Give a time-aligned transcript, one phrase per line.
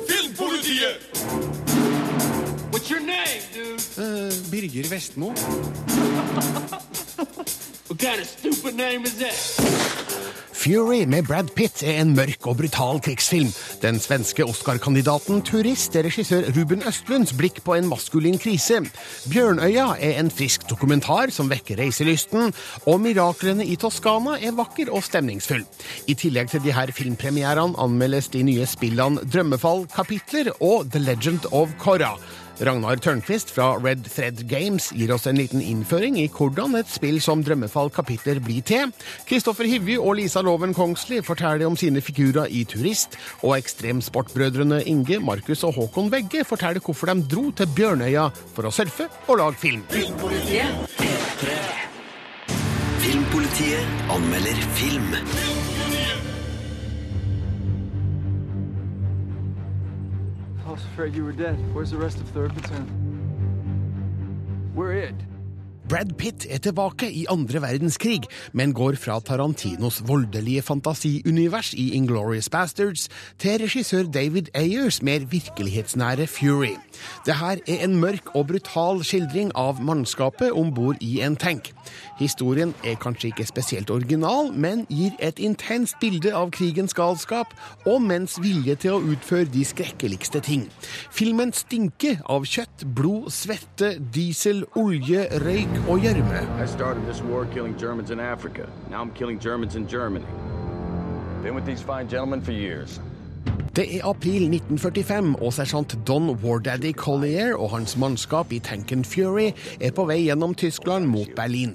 [0.08, 1.00] Filmpolitiet!
[2.72, 3.80] What's your name, dude?
[4.50, 5.34] Birger Vestmo.
[7.86, 10.03] What kind of stupid name is that?
[10.64, 13.50] Fury med Brad Pitt er en mørk og brutal krigsfilm.
[13.82, 18.78] Den svenske Oscar-kandidaten Turist er regissør Ruben Østlunds blikk på en maskulin krise.
[19.28, 22.54] Bjørnøya er en frisk dokumentar som vekker reiselysten.
[22.88, 25.66] Og Miraklene i Toskana er vakker og stemningsfull.
[26.08, 31.76] I tillegg til de her filmpremierene anmeldes de nye spillene Drømmefall-kapitler og The Legend of
[31.76, 32.14] Korra.
[32.62, 37.18] Ragnar Tørnquist fra Red Thread Games gir oss en liten innføring i hvordan et spill
[37.22, 38.92] som Drømmefall kapitler blir til.
[39.26, 45.18] Kristoffer Hivju og Lisa Loven Kongsli forteller om sine figurer i Turist, og ekstremsportbrødrene Inge,
[45.18, 49.58] Markus og Håkon Vegge forteller hvorfor de dro til Bjørnøya for å surfe og lage
[49.58, 49.82] film.
[53.04, 55.10] Filmpolitiet anmelder film.
[60.74, 61.54] I was afraid you were dead.
[61.72, 62.88] Where's the rest of 3rd Platoon?
[64.74, 65.14] We're it.
[65.84, 68.24] Brad Pitt er tilbake i andre verdenskrig,
[68.56, 73.10] men går fra Tarantinos voldelige fantasiunivers i Inglorious Bastards
[73.42, 76.72] til regissør David Ayers mer virkelighetsnære Fury.
[77.26, 81.68] Det her er en mørk og brutal skildring av mannskapet om bord i en tank.
[82.18, 87.52] Historien er kanskje ikke spesielt original, men gir et intenst bilde av krigens galskap
[87.84, 90.64] og menns vilje til å utføre de skrekkeligste ting.
[91.12, 96.48] Filmen stinker av kjøtt, blod, svette, diesel, olje, røyk gjørme.
[96.58, 98.68] Oh, I started this war killing Germans in Africa.
[98.90, 100.26] Now I'm killing Germans in Germany.
[101.42, 103.00] Been with these fine gentlemen for years.
[103.74, 109.48] Det er april 1945, og sersjant Don Wardaddy Collier og hans mannskap i tanken Fury
[109.82, 111.72] er på vei gjennom Tyskland mot Berlin.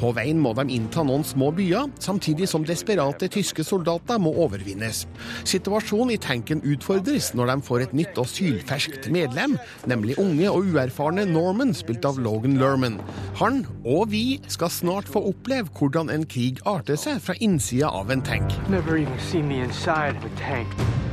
[0.00, 5.02] På veien må de innta noen små byer, samtidig som desperate tyske soldater må overvinnes.
[5.44, 10.72] Situasjonen i tanken utfordres når de får et nytt og sylferskt medlem, nemlig unge og
[10.72, 12.96] uerfarne Norman, spilt av Logan Lerman.
[13.44, 18.08] Han og vi skal snart få oppleve hvordan en krig arter seg fra innsida av
[18.08, 18.56] en tank.
[18.72, 21.11] Never even seen the inside of a tank.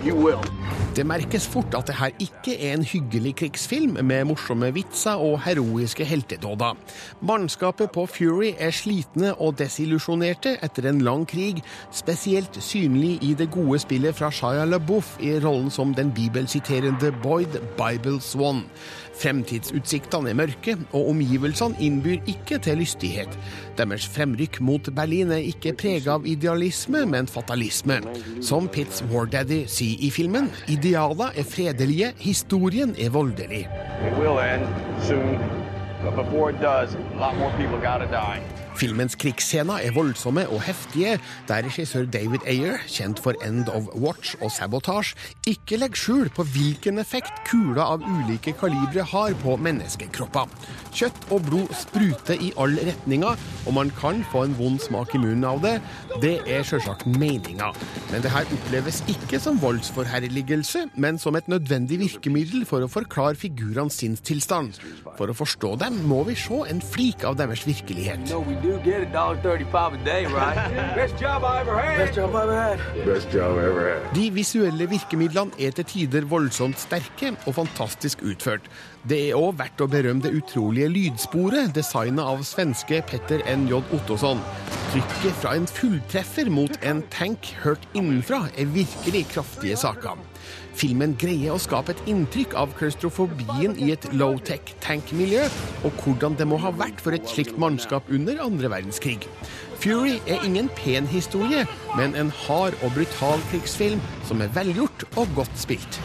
[0.00, 5.42] Det merkes fort at det her ikke er en hyggelig krigsfilm med morsomme vitser og
[5.44, 6.78] heroiske heltedåder.
[7.20, 11.60] Mannskapet på Fury er slitne og desillusjonerte etter en lang krig,
[11.92, 17.60] spesielt synlig i det gode spillet fra Shia LaBeouf i rollen som den bibelsiterende Boyd
[17.76, 18.64] Bible Swan.
[19.20, 23.36] Fremtidsutsiktene er mørke, og omgivelsene innbyr ikke til lystighet.
[23.76, 28.00] Deres fremrykk mot Berlin er ikke prega av idealisme, men fatalisme.
[28.44, 33.66] Som Pitts Wardaddy sier i filmen, idealer er fredelige, historien er voldelig.
[34.08, 34.64] It will end
[35.04, 35.36] soon.
[36.02, 38.00] But before it does, a lot more people gotta.
[38.80, 41.18] Filmens krigsscener er voldsomme og heftige,
[41.48, 45.12] der regissør David Ayer, kjent for End of Watch og Sabotage,
[45.44, 50.48] ikke legger skjul på hvilken effekt kuler av ulike kalibre har på menneskekropper.
[50.96, 55.20] Kjøtt og blod spruter i alle retninger, og man kan få en vond smak i
[55.20, 55.76] munnen av det.
[56.24, 57.68] Det er sjølsagt meninga.
[58.08, 63.36] Men det her oppleves ikke som voldsforherligelse, men som et nødvendig virkemiddel for å forklare
[63.36, 64.80] figurenes sinnstilstand.
[65.20, 68.32] For å forstå dem må vi se en flik av deres virkelighet.
[68.70, 70.54] Do get a dollar thirty-five a day, right?
[70.94, 71.98] Best job I ever had.
[71.98, 72.78] Best job I ever had.
[73.04, 74.14] Best job I ever had.
[74.14, 78.70] De visuelle virkemidlene er til tider voldsomt sterke og fantastisk utført.
[79.10, 83.82] Det er òg verdt å berømme det utrolige lydsporet designet av svenske Petter N.J.
[83.98, 84.38] Ottosson.
[84.92, 90.29] Trykket fra en fulltreffer mot en tank hørt innenfra er virkelig kraftige saker.
[90.80, 95.42] Filmen greier å skape et inntrykk av klaustrofobien i et low-tech tankmiljø,
[95.84, 99.26] og hvordan det må ha vært for et slikt mannskap under andre verdenskrig.
[99.82, 101.66] Fury er ingen pen historie,
[101.98, 106.00] men en hard og brutal krigsfilm som er velgjort og godt spilt.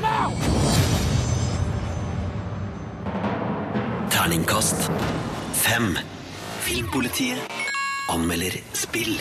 [4.11, 4.89] Terningkast
[5.55, 5.93] fem.
[6.65, 7.39] Filmpolitiet
[8.11, 9.15] anmelder spill.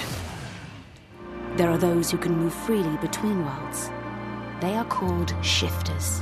[1.57, 3.93] There are those who can move freely between worlds.
[4.61, 6.21] They are called shifters.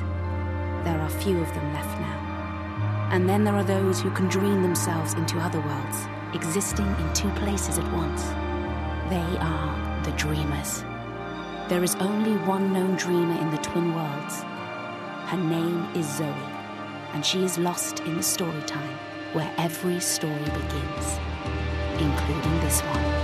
[0.84, 3.08] There are few of them left now.
[3.12, 7.30] And then there are those who can dream themselves into other worlds, existing in two
[7.40, 8.22] places at once.
[9.10, 10.82] They are the dreamers.
[11.68, 14.42] There is only one known dreamer in the twin worlds.
[15.26, 16.34] Her name is Zoe,
[17.12, 18.98] and she is lost in the story time
[19.34, 21.18] where every story begins,
[21.98, 23.21] including this one.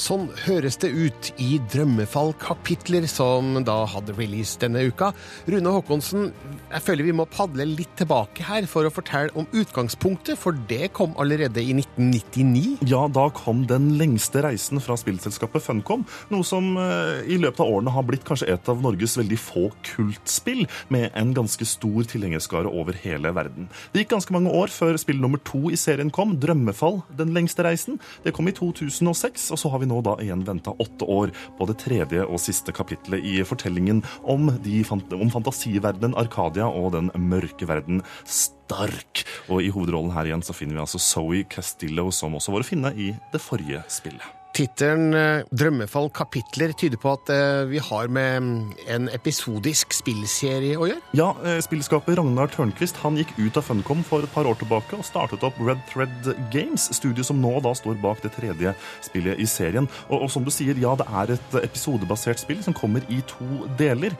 [0.00, 5.10] Sånn høres det ut i Drømmefall-kapitler som da hadde release denne uka.
[5.50, 6.30] Rune Håkonsen,
[6.70, 10.88] jeg føler vi må padle litt tilbake her for å fortelle om utgangspunktet, for det
[10.96, 12.78] kom allerede i 1999.
[12.88, 17.74] Ja, da kom den lengste reisen fra spillselskapet Funcom, noe som eh, i løpet av
[17.74, 22.72] årene har blitt kanskje et av Norges veldig få kultspill, med en ganske stor tilhengerskare
[22.72, 23.68] over hele verden.
[23.92, 27.68] Det gikk ganske mange år før spill nummer to i serien kom, Drømmefall, den lengste
[27.68, 28.00] reisen.
[28.24, 31.68] Det kom i 2006, og så har vi nå da igjen venta åtte år på
[31.70, 37.68] det tredje og siste kapitlet i fortellingen om, de, om fantasiverdenen Arkadia og den mørke
[37.70, 39.24] verden Stark.
[39.50, 42.70] Og i hovedrollen her igjen så finner vi altså Zoe Castillo, som også var å
[42.70, 44.39] finne i det forrige spillet.
[44.56, 48.56] Tittelen eh, 'Drømmefall kapitler' tyder på at eh, vi har med mm,
[48.90, 51.02] en episodisk spillserie å gjøre?
[51.14, 55.06] Ja, eh, spillskaper Ragnar Tørnquist gikk ut av Funcom for et par år tilbake og
[55.06, 58.74] startet opp Red Thread Games, studio som nå da står bak det tredje
[59.06, 59.86] spillet i serien.
[60.08, 63.68] Og, og som du sier, ja, det er et episodebasert spill som kommer i to
[63.78, 64.16] deler.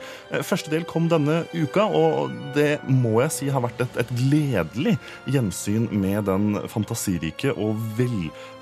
[0.47, 4.95] Første del kom denne uka, og det må jeg si har vært et, et gledelig
[5.27, 7.75] gjensyn med den fantasirike og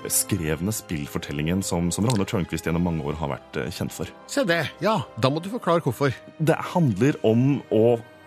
[0.04, 4.10] velskrevne spillfortellingen som, som Ragnar Tørnquist gjennom mange år har vært eh, kjent for.
[4.30, 4.62] Se det.
[4.84, 6.14] Ja, da må du forklare hvorfor.
[6.38, 7.84] Det handler om å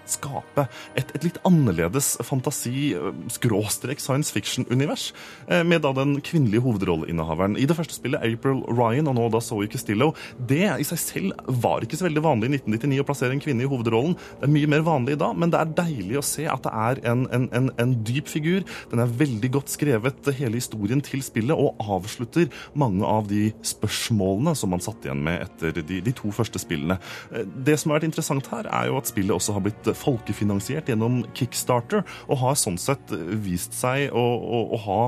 [0.10, 0.66] skape
[1.00, 5.12] et, et litt annerledes fantasi-science fiction-univers,
[5.48, 7.58] eh, med da den kvinnelige hovedrolleinnehaveren.
[7.58, 11.54] I det første spillet, April Ryan, og nå da Zoe Castillo, det i seg selv
[11.64, 14.18] var ikke så veldig vanlig i 1999 å plassere en kvinne i hovedrollen.
[14.40, 16.74] Det er mye mer vanlig i dag, men det er deilig å se at det
[16.74, 18.68] er en, en, en, en dyp figur.
[18.92, 22.50] Den er veldig godt skrevet, hele historien til spillet, og avslutter
[22.80, 27.00] mange av de spørsmålene som man satt igjen med etter de, de to første spillene.
[27.32, 30.90] Eh, det som har vært interessant her, er jo at spillet også har blitt folkefinansiert
[30.92, 33.14] gjennom Kickstarter, og har sånn sett
[33.44, 35.00] vist seg å, å, å, ha,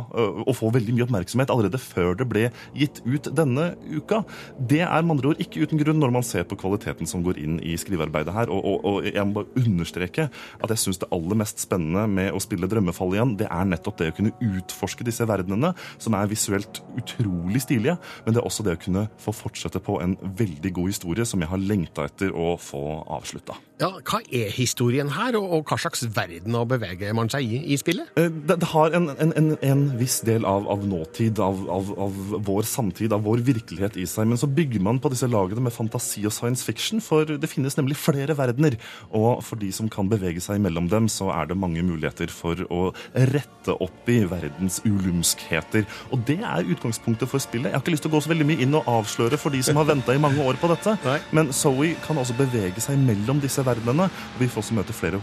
[0.46, 2.48] å få veldig mye oppmerksomhet allerede før det ble
[2.78, 4.24] gitt ut denne uka.
[4.60, 7.40] Det er med andre ord ikke uten grunn når man ser på kvaliteten som går
[7.42, 8.52] inn i skrivearbeidet her.
[8.54, 12.32] Og, og, og jeg må bare understreke at jeg syns det aller mest spennende med
[12.36, 16.32] å spille Drømmefall igjen, det er nettopp det å kunne utforske disse verdenene, som er
[16.32, 20.74] visuelt utrolig stilige, men det er også det å kunne få fortsette på en veldig
[20.76, 22.84] god historie som jeg har lengta etter å få
[23.18, 23.58] avslutta.
[23.76, 27.58] Ja, Hva er historien her, og, og hva slags verden å bevege man seg i
[27.74, 28.08] i spillet?
[28.16, 31.90] Eh, det, det har en, en, en, en, viss del av, av nåtid, av, av,
[32.06, 34.30] av, vår samtid, av vår virkelighet i seg.
[34.32, 37.76] Men så bygger man på disse lagene med fantasi og science fiction, for det finnes
[37.76, 38.78] nemlig flere verdener.
[39.12, 42.64] Og for de som kan bevege seg mellom dem, så er det mange muligheter for
[42.72, 42.94] å
[43.34, 45.84] rette opp i verdens ulumskheter.
[46.16, 47.74] Og det er utgangspunktet for spillet.
[47.74, 49.66] Jeg har ikke lyst til å gå så veldig mye inn og avsløre for de
[49.68, 50.96] som har venta i mange år på dette,
[51.36, 54.10] men Zoe kan altså bevege seg mellom disse verdenene.
[54.10, 55.22] og Vi får også møte flere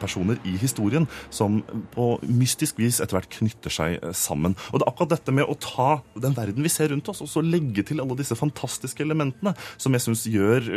[0.00, 1.60] personer i historien som
[1.94, 4.56] på mystisk vis etter hvert knytter seg sammen.
[4.72, 7.30] Og det er akkurat dette med å ta den verden vi ser rundt oss, og
[7.30, 10.70] så legge til alle disse fantastiske elementene, som jeg syns gjør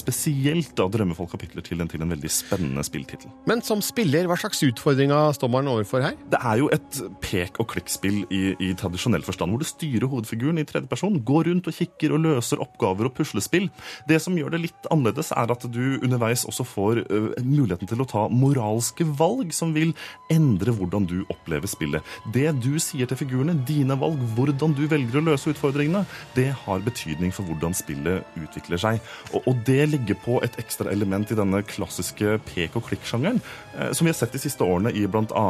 [0.00, 3.30] spesielt da Drømmefolk kapitler til en, til en veldig spennende spilltittel.
[3.48, 6.16] Men som spiller, hva slags utfordringer står man overfor her?
[6.32, 10.60] Det er jo et pek og klikk-spill i, i, tradisjonell forstand, hvor du styrer hovedfiguren
[10.60, 13.68] i tredje person, går rundt og kikker og løser oppgaver og puslespill.
[14.08, 18.02] Det som gjør det litt annerledes, er at du underveis også får uh, muligheten til
[18.02, 19.94] å ta moralske valg som vil
[20.32, 22.04] endre hvordan du opplever spillet.
[22.34, 26.04] Det du sier til figurene, dine valg, hvordan du velger å løse utfordringene,
[26.36, 29.00] det har betydning for hvordan spillet utvikler seg.
[29.32, 33.40] Og, og det legger på et ekstra element i denne klassiske pek og klikk-sjangeren,
[33.76, 35.44] eh, som vi har sett de siste årene i bl.a.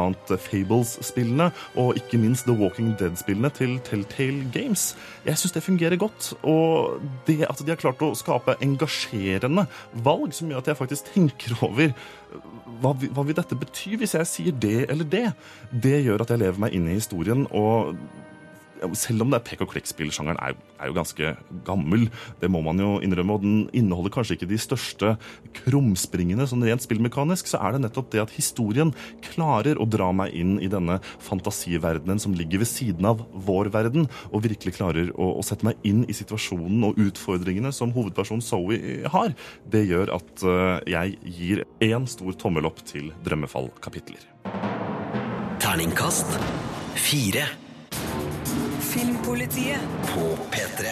[0.47, 4.91] Fables-spillene og ikke minst The Walking Dead-spillene til Telltale Games.
[5.25, 9.67] Jeg syns det fungerer godt, og det at de har klart å skape engasjerende
[10.05, 11.93] valg som gjør at jeg faktisk tenker over
[12.81, 15.27] hva, hva vil dette bety hvis jeg sier det eller det,
[15.71, 17.47] det gjør at jeg lever meg inn i historien.
[17.51, 17.97] og
[18.97, 21.33] selv om det er pek og klikk-spillsjangeren er, er, jo ganske
[21.67, 22.07] gammel,
[22.41, 25.13] det må man jo innrømme, og den inneholder kanskje ikke de største
[25.61, 28.93] krumspringene sånn rent spillmekanisk, så er det nettopp det at historien
[29.25, 34.07] klarer å dra meg inn i denne fantasiverdenen som ligger ved siden av vår verden,
[34.31, 38.79] og virkelig klarer å, å sette meg inn i situasjonen og utfordringene som hovedpersonen Zoe
[39.11, 39.33] har.
[39.67, 44.23] Det gjør at uh, jeg gir én stor tommel opp til Drømmefall-kapitler.
[45.61, 46.37] Terningkast
[46.97, 47.66] fire.
[49.47, 49.79] Filmpolitiet
[50.13, 50.87] på P3.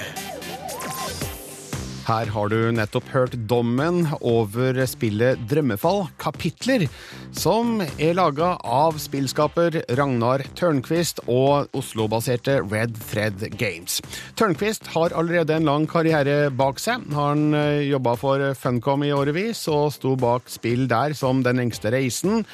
[2.06, 6.86] Her har du nettopp hørt dommen over spillet Drømmefall kapitler,
[7.34, 14.00] som er laga av spillskaper Ragnar Tørnquist og Oslo-baserte Red Thread Games.
[14.38, 17.10] Tørnquist har allerede en lang karriere bak seg.
[17.18, 17.50] Han
[17.90, 22.46] jobba for Funcom i årevis og sto bak spill der som Den lengste reisen.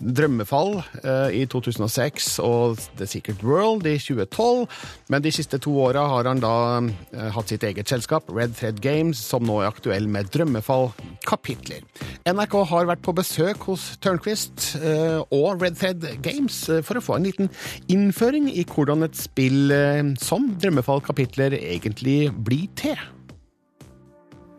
[0.00, 4.66] Drømmefall eh, i 2006 og The Secret World i 2012.
[5.12, 8.80] Men de siste to åra har han da eh, hatt sitt eget selskap, Red Thread
[8.84, 11.84] Games, som nå er aktuell med Drømmefall-kapitler.
[12.28, 17.04] NRK har vært på besøk hos Tørnquist eh, og Red Thread Games eh, for å
[17.04, 17.52] få en liten
[17.92, 22.98] innføring i hvordan et spill eh, som Drømmefall-kapitler egentlig blir til.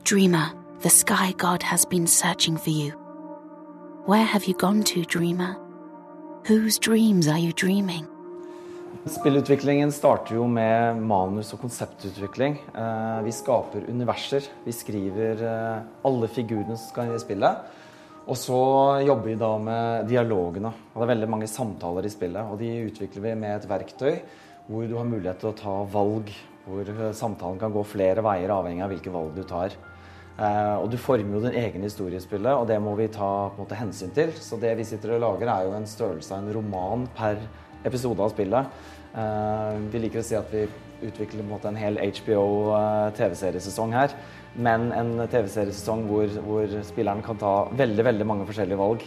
[0.06, 3.01] Dreamer, the sky god has been searching for you.
[4.08, 5.56] Where have you gone to, dreamer?
[6.48, 8.06] Whose dreams are you dreaming?
[9.06, 12.58] Spillutviklingen starter jo med manus- og konseptutvikling.
[12.76, 14.42] Eh, Vi skaper universer.
[14.66, 17.62] Vi skriver eh, alle figurene som skal i spillet.
[18.26, 18.58] Og så
[19.06, 20.74] jobber vi da med dialogene.
[20.94, 22.42] Og det er veldig mange samtaler i spillet.
[22.42, 24.18] Og de utvikler vi med et verktøy
[24.68, 26.34] hvor du har mulighet til å ta valg.
[26.66, 29.78] Hvor eh, samtalen kan gå flere veier avhengig av hvilke valg du tar.
[30.42, 33.66] Eh, og du former jo din egen historiespille, og det må vi ta på en
[33.66, 34.34] måte, hensyn til.
[34.42, 37.44] Så det vi sitter og lager, er jo en størrelse av en roman per
[37.86, 38.80] episode av spillet.
[39.14, 40.66] Eh, vi liker å si at vi
[41.06, 44.16] utvikler en, måte, en hel HBO eh, her.
[44.52, 49.06] Men en TV-seriesesong hvor, hvor spilleren kan ta veldig, veldig mange forskjellige valg.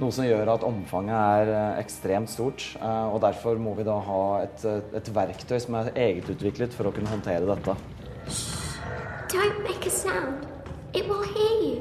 [0.00, 2.64] Noe som gjør at omfanget er ekstremt stort.
[2.80, 4.64] Og derfor må vi da ha et,
[4.96, 7.76] et verktøy som er egetutviklet for å kunne håndtere dette.
[9.28, 10.51] Don't make a sound.
[10.94, 11.76] It will hear you.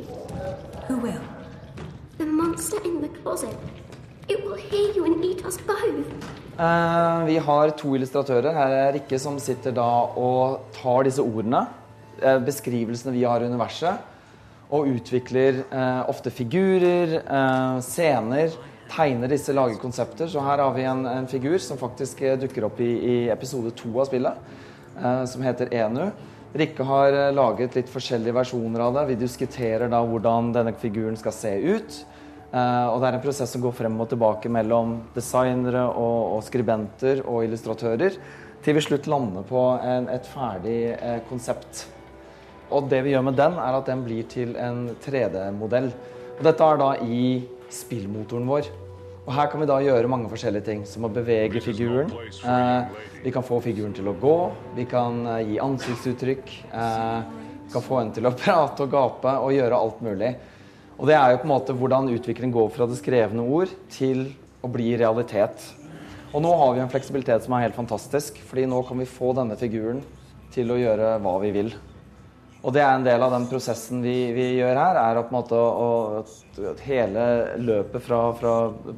[0.88, 1.22] Who will?
[2.18, 3.58] The monster in the closet.
[4.30, 6.08] It will hear you and eat us both.
[6.58, 8.54] Uh, vi har to illustratører.
[8.56, 11.66] Her er Rikke som sitter da og tar disse ordene,
[12.22, 14.00] eh, beskrivelsene vi har i universet,
[14.72, 18.56] og utvikler uh, ofte figurer, uh, scener,
[18.96, 20.32] tegner disse, lager konsepter.
[20.32, 23.92] Så her har vi en, en figur som faktisk dukker opp i, i episode to
[24.00, 24.52] av spillet,
[24.96, 26.06] eh, som heter Enu.
[26.52, 29.06] Rikke har eh, laget litt forskjellige versjoner av det.
[29.14, 32.02] Vi diskuterer da hvordan denne figuren skal se ut.
[32.52, 36.44] Eh, og det er en prosess som går frem og tilbake mellom designere og, og
[36.44, 38.20] skribenter og illustratører,
[38.62, 41.86] til vi slutt lander på en, et ferdig eh, konsept.
[42.72, 45.92] Og det vi gjør med den, er at den blir til en 3D-modell.
[46.38, 47.26] Og dette er da i
[47.72, 48.68] spillmotoren vår.
[49.22, 52.10] Og her kan vi da gjøre mange forskjellige ting, som å bevege figuren.
[52.42, 54.38] Eh, vi kan få figuren til å gå,
[54.74, 57.20] vi kan eh, gi ansiktsuttrykk, eh,
[57.68, 60.32] vi kan få henne til å prate og gape og gjøre alt mulig.
[60.98, 64.26] Og det er jo på en måte hvordan utviklingen går fra det skrevne ord til
[64.66, 65.70] å bli realitet.
[66.32, 69.36] Og nå har vi en fleksibilitet som er helt fantastisk, fordi nå kan vi få
[69.38, 70.02] denne figuren
[70.54, 71.74] til å gjøre hva vi vil.
[72.62, 75.40] Og det er en del av den prosessen vi, vi gjør her, er å på
[75.58, 77.24] å, å- at hele
[77.58, 78.52] løpet fra, fra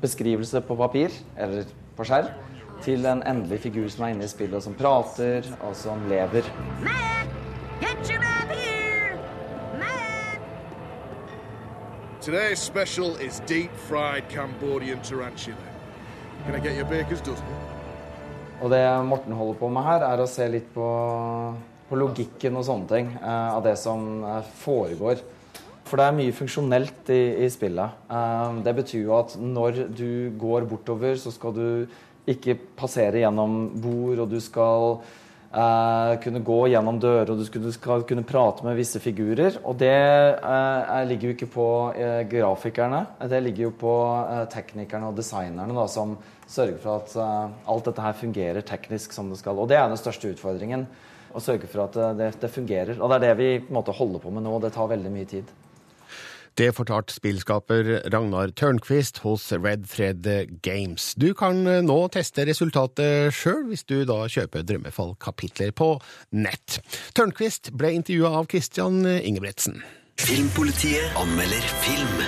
[0.03, 1.63] beskrivelse på papir, eller
[1.96, 2.27] på skjerm,
[2.84, 6.43] til en endelig figur som er inne i spillet, som prater, og som lever.
[7.79, 9.15] Get your man here!
[12.22, 15.55] Today's special is deep fried Cambodian tarantula.
[16.46, 17.48] Can I get your baker's dozen?
[18.62, 20.86] Og det Morten holder på med her, er å se litt på,
[21.94, 25.22] på logikken og sånne ting eh, av det som eh, foregår.
[25.86, 28.00] For det er mye funksjonelt i, i spillet.
[28.10, 30.08] Eh, det betyr jo at når du
[30.42, 31.68] går bortover, så skal du
[32.32, 34.96] ikke passere gjennom bord, og du skal
[35.52, 39.60] eh, kunne gå gjennom dører, og du skal, du skal kunne prate med visse figurer.
[39.68, 41.68] Og det eh, er- ligger jo ikke på
[42.00, 43.94] eh, grafikerne, det ligger jo på
[44.56, 46.16] teknikerne og designerne da, som
[46.54, 47.14] sørger for at
[47.70, 49.60] alt dette her fungerer teknisk som det skal.
[49.62, 50.88] Og det er den største utfordringen.
[51.34, 53.00] Å sørge for at eh, det, det fungerer.
[53.02, 54.56] Og det er det vi på en måte holder på med nå.
[54.58, 55.52] og Det tar veldig mye tid.
[56.54, 60.28] Det fortalte spillskaper Ragnar Tørnquist hos Red Thread
[60.62, 61.16] Games.
[61.18, 65.96] Du kan eh, nå teste resultatet sjøl, hvis du da kjøper Drømmefall-kapitler på
[66.38, 66.78] nett.
[67.18, 69.82] Tørnquist ble intervjua av Christian Ingebretsen.
[70.22, 72.22] Filmpolitiet anmelder film.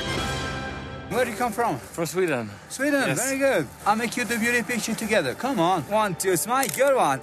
[1.12, 1.78] Where do you come from?
[1.94, 2.50] From Sweden.
[2.70, 3.20] Sweden, Yes.
[3.22, 3.68] very good.
[3.86, 5.36] I'll make you the beauty picture together.
[5.36, 5.84] Come on.
[5.94, 6.66] One, two, smile.
[6.76, 7.22] Good one.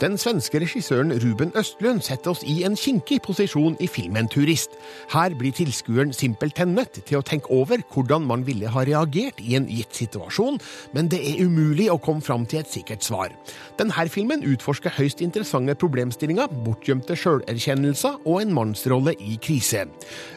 [0.00, 4.76] Den svenske regissøren Ruben Østlund setter oss i en kinkig posisjon i filmen Turist.
[5.12, 9.56] Her blir tilskueren simpelthen nødt til å tenke over hvordan man ville ha reagert i
[9.58, 10.60] en gitt situasjon,
[10.94, 13.34] men det er umulig å komme fram til et sikkert svar.
[13.78, 19.86] Denne filmen utforsker høyst interessante problemstillinger, bortgjemte sjølerkjennelser og en mannsrolle i krise.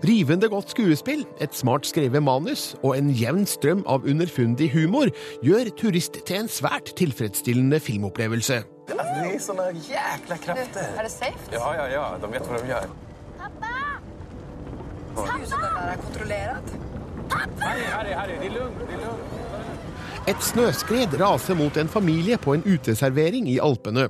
[0.08, 5.12] Rivende godt skuespill, et smart skrevet manus og en jevn strøm av underfundig humor
[5.44, 8.64] gjør Turist til en svært tilfredsstillende filmopplevelse.
[8.88, 10.88] Det är såna jäkla krafter.
[10.98, 11.38] Är det safe?
[11.52, 12.12] Ja, ja, ja.
[12.22, 12.84] De vet vad de gör.
[13.38, 13.68] Pappa!
[15.16, 15.46] Pappa!
[15.46, 16.02] som er där Pappa!
[16.06, 16.64] kontrollerat.
[17.60, 18.34] Harry, Harry, Harry.
[18.40, 18.76] Det är lugnt.
[18.88, 19.43] Det är lugnt.
[20.24, 24.06] Et snøskred raser mot en familie på en uteservering i Alpene.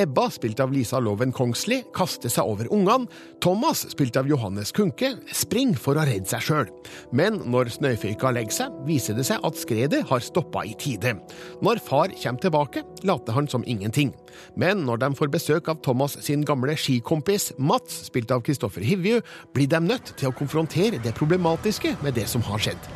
[0.00, 3.04] Ebba, spilt av Lisa Loven Kongsli, kaster seg over ungene.
[3.44, 6.72] Thomas, spilt av Johannes Kunke, springer for å redde seg sjøl.
[7.12, 11.18] Men når snøføyka legger seg, viser det seg at skredet har stoppa i tide.
[11.60, 14.16] Når far kommer tilbake, later han som ingenting.
[14.56, 19.20] Men når de får besøk av Thomas sin gamle skikompis Mats, spilt av Kristoffer Hivju,
[19.52, 22.92] blir de nødt til å konfrontere det problematiske med det som har skjedd.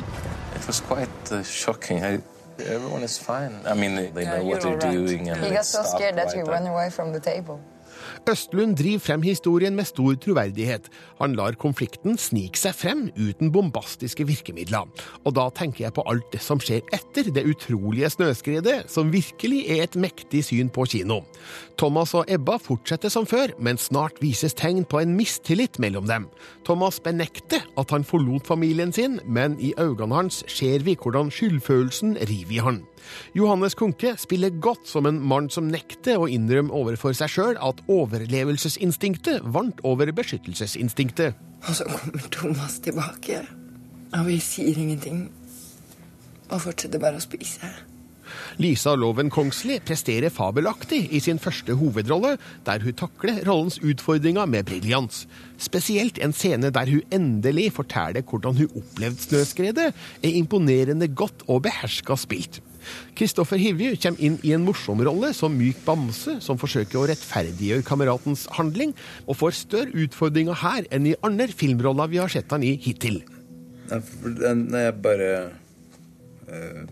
[0.57, 2.01] It was quite uh, shocking.
[2.59, 3.53] Everyone is fine.
[3.65, 6.45] I mean, they, they know what they're doing and He got so scared that right
[6.45, 7.59] he ran away from the table.
[8.29, 10.87] Østlund driver frem historien med stor troverdighet.
[11.19, 14.87] Han lar konflikten snike seg frem uten bombastiske virkemidler.
[15.23, 19.65] Og da tenker jeg på alt det som skjer etter det utrolige snøskredet, som virkelig
[19.75, 21.23] er et mektig syn på kino.
[21.77, 26.27] Thomas og Ebba fortsetter som før, men snart vises tegn på en mistillit mellom dem.
[26.67, 32.17] Thomas benekter at han forlot familien sin, men i øynene hans ser vi hvordan skyldfølelsen
[32.29, 32.81] river i han.
[33.35, 37.81] Johannes Kunke spiller godt som en mann som nekter å innrømme overfor seg sjøl at
[37.91, 41.39] overlevelsesinstinktet vant over beskyttelsesinstinktet.
[41.67, 43.41] Og så kommer Thomas tilbake,
[44.13, 45.25] og vi sier ingenting.
[46.51, 47.71] Og fortsetter bare å spise.
[48.61, 52.35] Lisa Loven Kongsli presterer fabelaktig i sin første hovedrolle,
[52.67, 55.25] der hun takler rollens utfordringer med briljans.
[55.61, 61.63] Spesielt en scene der hun endelig forteller hvordan hun opplevde snøskredet, er imponerende godt og
[61.67, 62.61] beherska spilt.
[63.17, 67.85] Kristoffer Hivju kommer inn i en morsom rolle som myk bamse som forsøker å rettferdiggjøre
[67.87, 68.93] kameratens handling,
[69.27, 73.21] og får større utfordringer her enn i andre filmroller vi har sett han i hittil.
[73.93, 75.31] Når jeg bare
[76.47, 76.83] eh,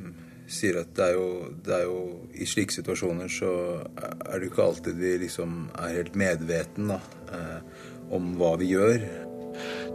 [0.53, 1.99] sier at det er, jo, det er jo
[2.35, 3.51] I slike situasjoner så
[3.95, 7.01] er det ikke alltid vi liksom er helt medveten da,
[7.33, 9.05] eh, om hva vi gjør.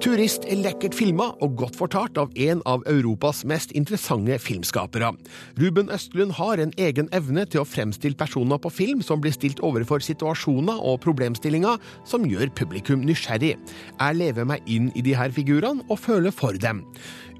[0.03, 5.09] Turist er lekkert filma og godt fortalt av en av Europas mest interessante filmskapere.
[5.57, 9.63] Ruben Østlund har en egen evne til å fremstille personer på film som blir stilt
[9.65, 13.55] overfor situasjoner og problemstillinger som gjør publikum nysgjerrig.
[13.57, 16.85] Jeg lever meg inn i de her figurene og føler for dem.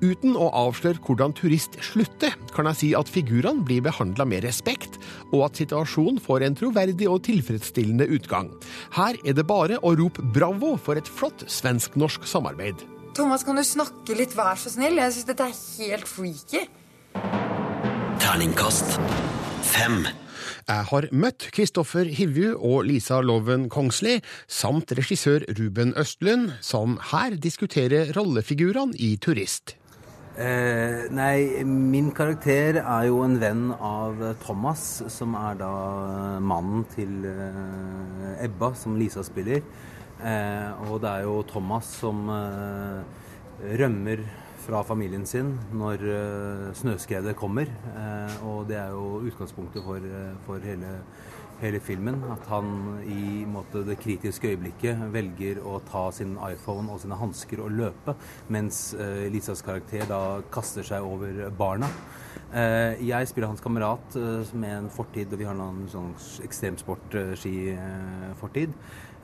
[0.03, 4.99] Uten å avsløre hvordan turist slutter, kan jeg si at figurene blir behandla med respekt,
[5.33, 8.51] og at situasjonen får en troverdig og tilfredsstillende utgang.
[8.97, 12.85] Her er det bare å rope bravo for et flott svensk-norsk samarbeid.
[13.17, 14.99] Thomas, kan du snakke litt, vær så snill?
[15.01, 16.67] Jeg syns dette er helt freaky.
[18.21, 18.99] Terningkast
[19.65, 20.05] fem.
[20.67, 24.19] Jeg har møtt Kristoffer Hivju og Lisa Loven Kongsli,
[24.51, 29.77] samt regissør Ruben Østlund, som her diskuterer rollefigurene i Turist.
[30.37, 35.71] Eh, nei, min karakter er jo en venn av Thomas, som er da
[36.45, 39.63] mannen til eh, Ebba, som Lisa spiller.
[40.21, 43.01] Eh, og det er jo Thomas som eh,
[43.81, 44.27] rømmer
[44.67, 47.73] fra familien sin når eh, snøskredet kommer.
[47.97, 50.05] Eh, og det er jo utgangspunktet for,
[50.45, 50.99] for hele,
[51.61, 52.23] hele filmen.
[52.33, 52.67] At han
[53.07, 58.13] i måte, det kritiske øyeblikket velger å ta sin iPhone og sine hansker og løpe,
[58.53, 61.89] mens eh, Lisas karakter da kaster seg over barna.
[62.55, 66.15] Eh, jeg spiller hans kamerat eh, med en fortid, og vi har en sånn
[66.47, 68.71] ekstremsport-skifortid.
[68.71, 68.77] Eh,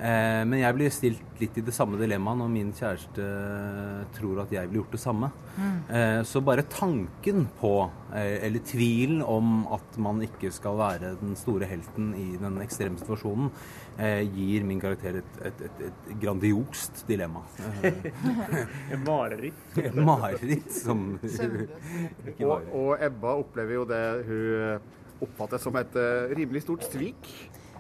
[0.03, 4.55] men jeg blir stilt litt i det samme dilemmaet når min kjæreste eh, tror at
[4.55, 5.31] jeg ville gjort det samme.
[5.57, 5.77] Mm.
[5.99, 7.73] Eh, så bare tanken på,
[8.15, 13.01] eh, eller tvilen om at man ikke skal være den store helten i den ekstreme
[13.01, 13.51] situasjonen,
[13.99, 17.45] eh, gir min karakter et, et, et, et grandiost dilemma.
[17.83, 19.61] Eh, Et mareritt.
[19.81, 26.65] Et mareritt som Og, og Ebba opplever jo det hun oppfatter som et uh, rimelig
[26.65, 27.29] stort svik.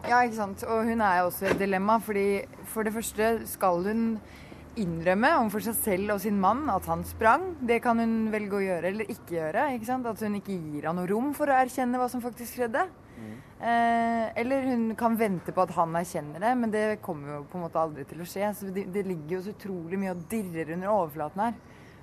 [0.03, 0.63] Ja, ikke sant.
[0.67, 2.27] Og hun er jo også i et dilemma, fordi
[2.73, 4.07] for det første skal hun
[4.83, 7.53] innrømme overfor seg selv og sin mann at han sprang.
[7.61, 9.69] Det kan hun velge å gjøre eller ikke gjøre.
[9.77, 10.09] ikke sant?
[10.09, 12.87] At hun ikke gir han noe rom for å erkjenne hva som faktisk skjedde.
[13.63, 17.61] Eh, eller hun kan vente på at han erkjenner det, men det kommer jo på
[17.61, 18.49] en måte aldri til å skje.
[18.59, 21.61] Så det, det ligger jo så utrolig mye og dirrer under overflaten her.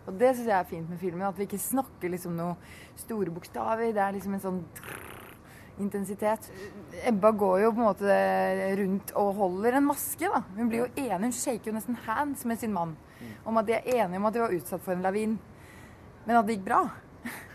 [0.07, 1.27] Og det syns jeg er fint med filmen.
[1.27, 2.55] At vi ikke snakker liksom noe
[3.01, 3.91] store bokstaver.
[3.91, 4.61] Det er liksom en sånn
[5.83, 6.49] intensitet.
[7.07, 8.17] Ebba går jo på en måte
[8.79, 10.29] rundt og holder en maske.
[10.29, 10.43] da.
[10.57, 12.97] Hun blir jo enig, hun shaker jo nesten hands med sin mann
[13.43, 15.35] om at de er enige om at de var utsatt for en lavin,
[16.25, 16.83] men at det gikk bra.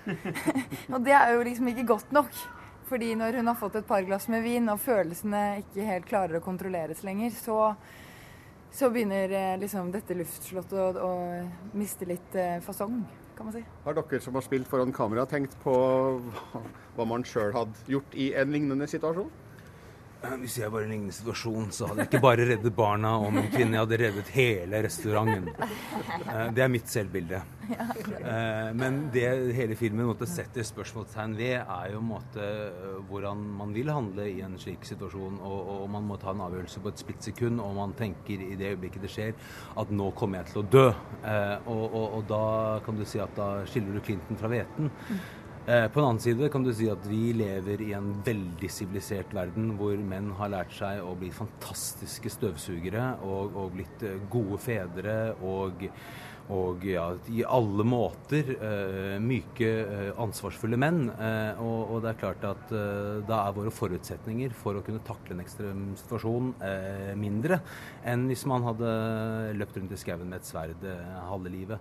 [0.93, 2.45] og det er jo liksom ikke godt nok.
[2.85, 6.39] Fordi når hun har fått et par glass med vin, og følelsene ikke helt klarer
[6.39, 7.59] å kontrolleres lenger, så,
[8.75, 13.01] så begynner eh, liksom dette luftslottet å, å miste litt eh, fasong,
[13.37, 13.65] kan man si.
[13.85, 15.75] Har dere som har spilt foran kamera, tenkt på
[16.97, 19.31] hva- man sjøl hadde gjort i en lignende situasjon?
[20.41, 23.33] Hvis jeg var i en lignende situasjon, så hadde jeg ikke bare reddet barna og
[23.35, 25.51] min kvinne, jeg hadde reddet hele restauranten.
[25.59, 27.41] Eh, Det er mitt selvbilde.
[27.71, 33.75] Eh, Men det hele filmen måtte sette spørsmålstegn ved, er jo måte eh, hvordan man
[33.77, 35.39] vil handle i en slik situasjon.
[35.45, 38.75] Og, og man må ta en avgjørelse på et splittsekund, og man tenker i det
[38.75, 39.33] øyeblikket det skjer,
[39.77, 40.87] at nå kommer jeg til å dø.
[41.67, 42.45] Og, og, og da
[42.85, 44.91] kan du si at da skiller du Clinton fra hveten.
[45.67, 49.31] Eh, På den annen side kan du si at vi lever i en veldig sivilisert
[49.33, 54.59] verden hvor menn har lært seg å bli fantastiske støvsugere og, og blitt eh, gode
[54.61, 55.87] fedre og,
[56.53, 61.07] og ja, i alle måter eh, myke, eh, ansvarsfulle menn.
[61.15, 65.01] Eh, og, og det er klart at eh, da er våre forutsetninger for å kunne
[65.07, 67.63] takle en ekstrem situasjon eh, mindre
[68.05, 68.91] enn hvis man hadde
[69.57, 71.81] løpt rundt i skauen med et sverd eh, halve livet.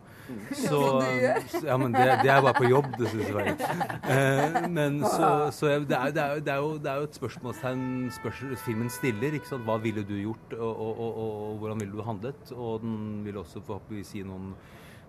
[0.56, 0.80] Så,
[1.24, 1.44] gjør.
[1.52, 4.70] så- ja, men det, det er bare på jobb, det synes jeg.
[4.80, 7.84] men så, så det, er, det, er, det, er jo, det er jo et spørsmålstegn
[8.16, 9.36] spørsmål, filmen stiller.
[9.42, 9.68] ikke sant?
[9.68, 12.56] Hva ville du gjort, og, og, og hvordan ville du handlet?
[12.56, 12.98] Og den
[13.28, 14.53] vil også forhåpentligvis gi noen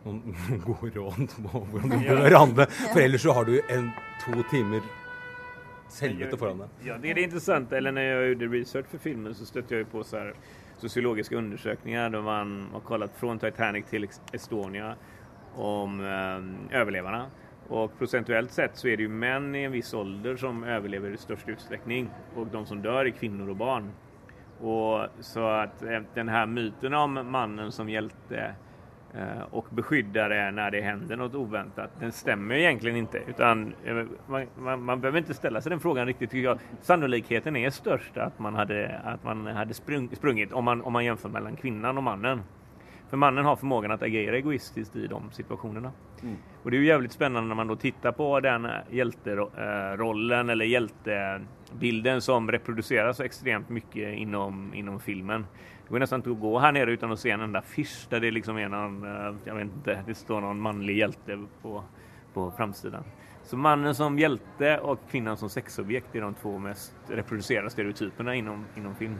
[0.04, 0.36] noen
[0.66, 2.68] gode råd på hvordan du bør handle.
[2.92, 3.90] For ellers så har du en
[4.24, 4.84] to timer
[6.00, 6.68] helvete foran deg.
[6.88, 7.72] Ja, det er interessant.
[7.72, 10.34] eller når jeg gjorde research for filmen så støtte jeg på så här
[10.78, 14.94] sociologiska undersökningar där man har kollat från Titanic till Estonia
[15.54, 17.26] om eh, överlevarna.
[17.68, 21.16] Och procentuellt sett så är det ju män i en viss ålder som överlever i
[21.16, 23.90] störst utsträckning och de som dör är kvinnor och barn.
[24.60, 28.54] Och så att eh, den här myten om mannen som hjälte
[29.16, 29.66] eh, och
[30.12, 33.18] det när det händer något oväntat, den stämmer egentligen inte.
[33.28, 33.94] Utan eh,
[34.26, 36.58] man, man, man behöver inte ställa sig den frågan riktigt tycker jag.
[36.80, 41.04] Sannolikheten är störst att man hade, att man hade sprung, sprungit om man, om man
[41.04, 42.40] jämför mellan kvinnan och mannen.
[43.10, 45.92] För mannen har förmågan att agera egoistiskt i de situationerna.
[46.22, 46.36] Mm.
[46.62, 52.20] Och det är ju jävligt spännande när man då tittar på den hjälterollen eller hjältebilden
[52.20, 55.46] som reproduceras så extremt mycket inom, inom filmen.
[55.86, 58.20] Det går nästan inte att gå här nere utan att se en enda affisch där
[58.20, 61.84] det liksom är någon, eh, jag vet inte, det står någon manlig hjälte på,
[62.34, 63.04] på framsidan.
[63.42, 68.64] Så mannen som hjälte och kvinnan som sexobjekt är de två mest reproducerade stereotyperna inom,
[68.76, 69.16] inom film.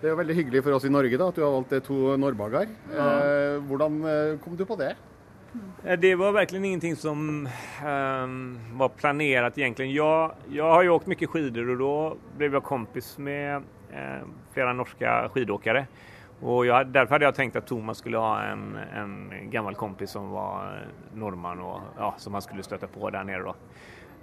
[0.00, 2.16] Det er jo veldig hyggelig for oss i Norge da, at du har valgt to
[2.20, 2.68] norrbager.
[2.92, 3.04] Ja.
[3.24, 4.90] Eh, hvordan eh, kom du på det?
[5.84, 7.48] Eh, Det var verkligen ingenting som
[7.86, 9.92] um, var planerat egentligen.
[9.92, 13.62] Jag, jag har ju åkt mycket skidor och då blev jag kompis med
[14.52, 15.86] flera norska skidåkare.
[16.40, 20.30] Och jag, därför hade jag tänkt att Thomas skulle ha en, en gammal kompis som
[20.30, 23.54] var eh, norrman och ja, som han skulle stöta på där nere då.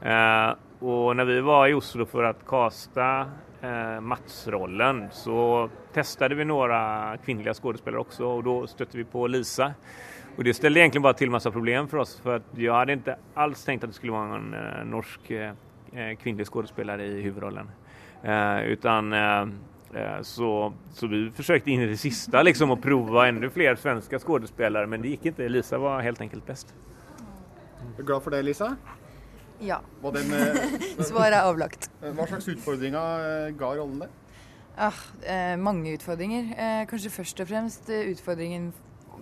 [0.08, 3.26] Eh, och när vi var i Oslo för att kasta
[3.62, 9.74] eh, Mats-rollen så testade vi några kvinnliga skådespelare också och då stötte vi på Lisa.
[10.36, 13.16] Och det ställde egentligen bara till massa problem för oss för att jag hade inte
[13.34, 15.52] alls tänkt att det skulle vara en eh, norsk eh,
[15.94, 17.68] eh, kvinnlig skådespelare i huvudrollen.
[18.24, 19.42] Eh, utan eh,
[19.94, 24.20] eh, så, så vi försökte in i det sista liksom att prova ännu fler svenska
[24.20, 25.50] skådespelare men det gick inte.
[25.50, 26.74] Lisa var helt enkelt bäst.
[27.82, 28.76] Er du glad for det, Lisa?
[29.60, 29.82] Ja.
[30.02, 30.32] Den,
[31.04, 31.90] Svaret er avlagt.
[32.02, 34.14] Hva slags utfordringer ga rollen deg?
[34.78, 36.54] Ah, eh, mange utfordringer.
[36.58, 38.72] Eh, kanskje først og fremst utfordringen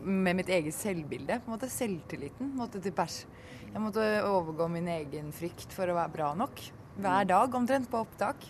[0.03, 1.39] med mitt eget selvbilde.
[1.39, 3.23] På en måte Selvtilliten måtte til pers.
[3.69, 6.61] Jeg måtte overgå min egen frykt for å være bra nok.
[6.99, 8.47] Hver dag omtrent på opptak.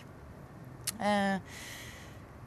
[1.00, 1.38] Eh,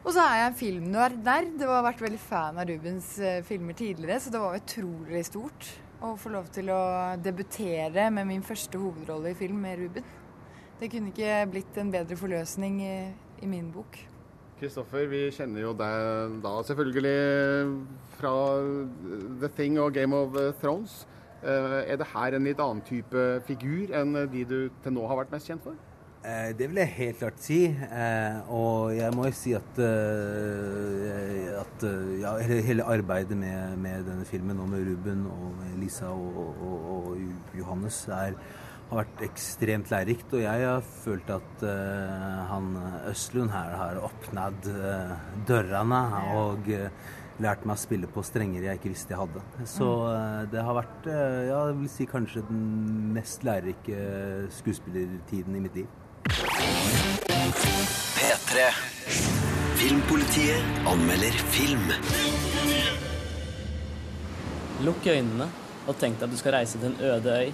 [0.04, 1.20] og så er jeg en filmnerd.
[1.24, 5.70] Det har vært veldig fan av Rubens eh, filmer tidligere, så det var utrolig stort
[6.04, 6.82] å få lov til å
[7.24, 10.10] debutere med min første hovedrolle i film med Ruben.
[10.82, 12.98] Det kunne ikke blitt en bedre forløsning i,
[13.40, 13.96] i min bok.
[14.60, 17.16] Kristoffer, vi kjenner jo deg da selvfølgelig
[18.20, 18.34] fra
[19.42, 21.06] The Thing og Game of Thrones.
[21.44, 25.24] Eh, Er det her en litt annen type figur enn de du til nå har
[25.24, 25.80] vært mest kjent for?
[26.24, 27.60] Eh, det vil jeg helt klart si.
[27.68, 31.88] Eh, og jeg må jo si at, eh, at
[32.22, 36.86] ja, hele, arbeidet med, med denne filmen og med Ruben og med Lisa og, og,
[36.96, 38.38] og Johannes er,
[38.92, 40.32] har vært ekstremt lærerikt.
[40.32, 41.66] Og jeg har følt at
[42.48, 42.72] han
[43.10, 44.70] Østlund her har åpnet
[45.50, 46.00] dørene
[46.38, 46.72] og
[47.42, 49.44] lært meg å spille på strenger jeg ikke visste jeg hadde.
[49.68, 52.64] Så eh, det har vært ja, jeg vil si kanskje den
[53.18, 54.00] mest lærerike
[54.62, 56.00] skuespillertiden i mitt liv.
[58.18, 58.68] P3.
[59.82, 61.92] Filmpolitiet anmelder film.
[64.84, 65.48] Lukk øynene
[65.88, 67.54] og tenk deg at du skal reise til en øde øy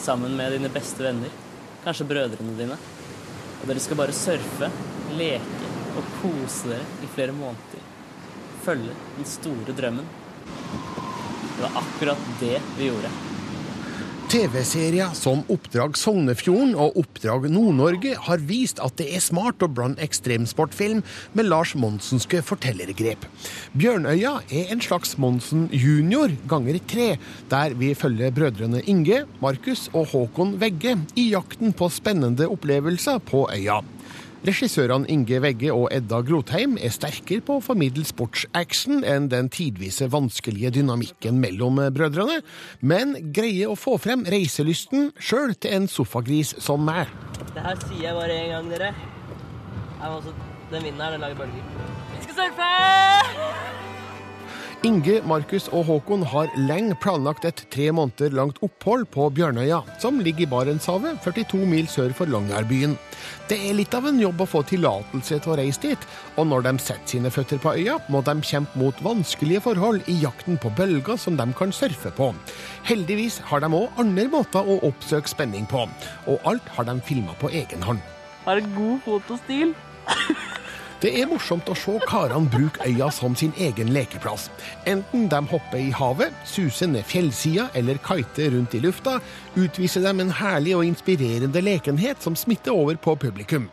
[0.00, 1.32] sammen med dine beste venner,
[1.84, 2.76] kanskje brødrene dine.
[3.60, 4.70] Og dere skal bare surfe,
[5.16, 7.86] leke og kose dere i flere måneder.
[8.66, 10.08] Følge den store drømmen.
[11.56, 13.10] Det var akkurat det vi gjorde.
[14.26, 20.02] TV-serier som Oppdrag Sognefjorden og Oppdrag Nord-Norge har vist at det er smart å blande
[20.02, 21.04] ekstremsportfilm
[21.38, 23.22] med Lars Monsenske fortellergrep.
[23.78, 27.08] Bjørnøya er en slags Monsen junior ganger tre,
[27.52, 33.46] der vi følger brødrene Inge, Markus og Håkon Vegge i jakten på spennende opplevelser på
[33.54, 33.78] øya.
[34.44, 40.10] Regissørene Inge Vegge og Edda Grotheim er sterkere på å formidle sportsaction enn den tidvise
[40.12, 42.42] vanskelige dynamikken mellom brødrene,
[42.80, 47.08] men greier å få frem reiselysten sjøl til en sofagris som meg.
[47.54, 48.92] Det her sier jeg bare én gang, dere.
[50.70, 51.74] Den vinden den lager bølger.
[52.18, 53.85] Vi skal surfe!
[54.84, 60.18] Inge, Markus og Håkon har lenge planlagt et tre måneder langt opphold på Bjørnøya, som
[60.20, 62.92] ligger i Barentshavet, 42 mil sør for Longyearbyen.
[63.48, 66.04] Det er litt av en jobb å få tillatelse til å reise dit,
[66.36, 70.18] og når de setter sine føtter på øya, må de kjempe mot vanskelige forhold i
[70.20, 72.28] jakten på bølger som de kan surfe på.
[72.84, 75.86] Heldigvis har de òg andre måter å oppsøke spenning på,
[76.28, 78.04] og alt har de filma på egen hånd.
[78.44, 79.72] Har god fotostil.
[80.96, 84.46] Det er morsomt å se karene bruke øya som sin egen lekeplass.
[84.88, 89.18] Enten de hopper i havet, suser ned fjellsida eller kiter rundt i lufta,
[89.60, 93.68] utviser de en herlig og inspirerende lekenhet som smitter over på publikum.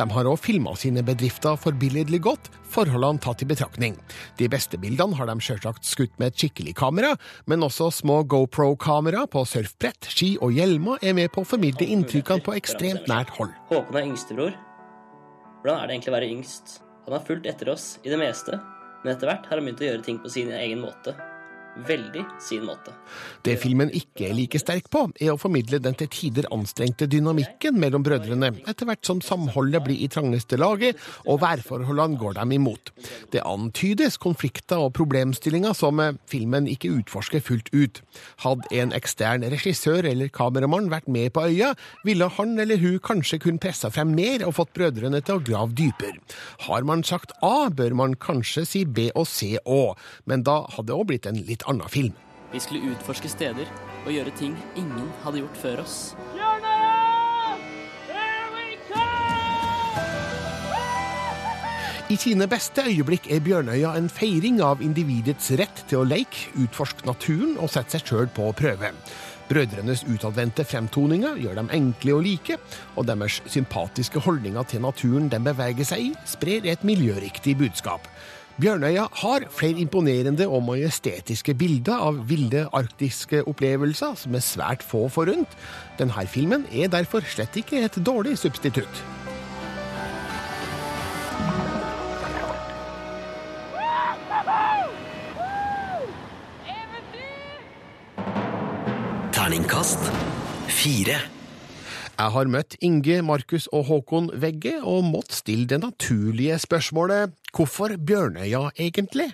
[0.00, 4.00] De har òg filma sine bedrifter forbilledlig godt, forholdene tatt i betraktning.
[4.40, 7.12] De beste bildene har de selvsagt skutt med et skikkelig kamera,
[7.44, 12.48] men også små GoPro-kamera på surfbrett, ski og hjelmer er med på å formidle inntrykkene
[12.48, 13.52] på ekstremt nært hold.
[13.68, 14.60] Håkon er yngstebror.
[15.62, 16.78] Hvordan er det egentlig å være yngst?
[17.06, 18.58] Han har fulgt etter oss i det meste,
[19.02, 21.14] men etter hvert har han begynt å gjøre ting på sin egen måte.
[21.72, 22.92] Veldig sin måte.
[23.40, 27.78] Det filmen ikke er like sterk på, er å formidle den til tider anstrengte dynamikken
[27.80, 32.92] mellom brødrene, etter hvert som samholdet blir i trangeste laget og værforholdene går dem imot.
[33.32, 38.02] Det antydes konflikter og problemstillinger som eh, filmen ikke utforsker fullt ut.
[38.44, 41.72] Hadde en ekstern regissør eller kameramann vært med på øya,
[42.04, 45.72] ville han eller hun kanskje kunne pressa frem mer og fått brødrene til å grave
[45.78, 46.20] dypere.
[46.68, 49.96] Har man sagt A, bør man kanskje si B og C òg,
[50.28, 52.14] men da hadde det òg blitt en litt annen film.
[52.52, 53.68] Vi skulle utforske steder
[54.04, 55.98] og gjøre ting ingen hadde gjort før oss.
[62.12, 67.06] I sine beste øyeblikk er Bjørnøya en feiring av individets rett til å leke, utforske
[67.08, 68.90] naturen og sette seg sjøl på prøve.
[69.48, 72.58] Brødrenes utadvendte fremtoninger gjør dem enkle å like,
[73.00, 78.04] og deres sympatiske holdninger til naturen de beveger seg i, sprer et miljøriktig budskap.
[78.62, 85.08] Bjørnøya har flere imponerende og majestetiske bilder av ville arktiske opplevelser som er svært få
[85.10, 85.56] forunt.
[85.98, 89.02] Denne filmen er derfor slett ikke et dårlig substitutt.
[99.34, 100.06] Terningkast
[100.70, 101.18] fire.
[102.12, 107.92] Jeg har møtt Inge, Markus og Håkon Vegge og måtte stille det naturlige spørsmålet hvorfor
[108.00, 109.32] Bjørnøya egentlig?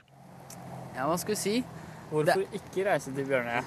[0.97, 1.59] Ja, hva skal vi si?
[2.09, 3.61] Hvorfor ikke reise til Bjørnøya?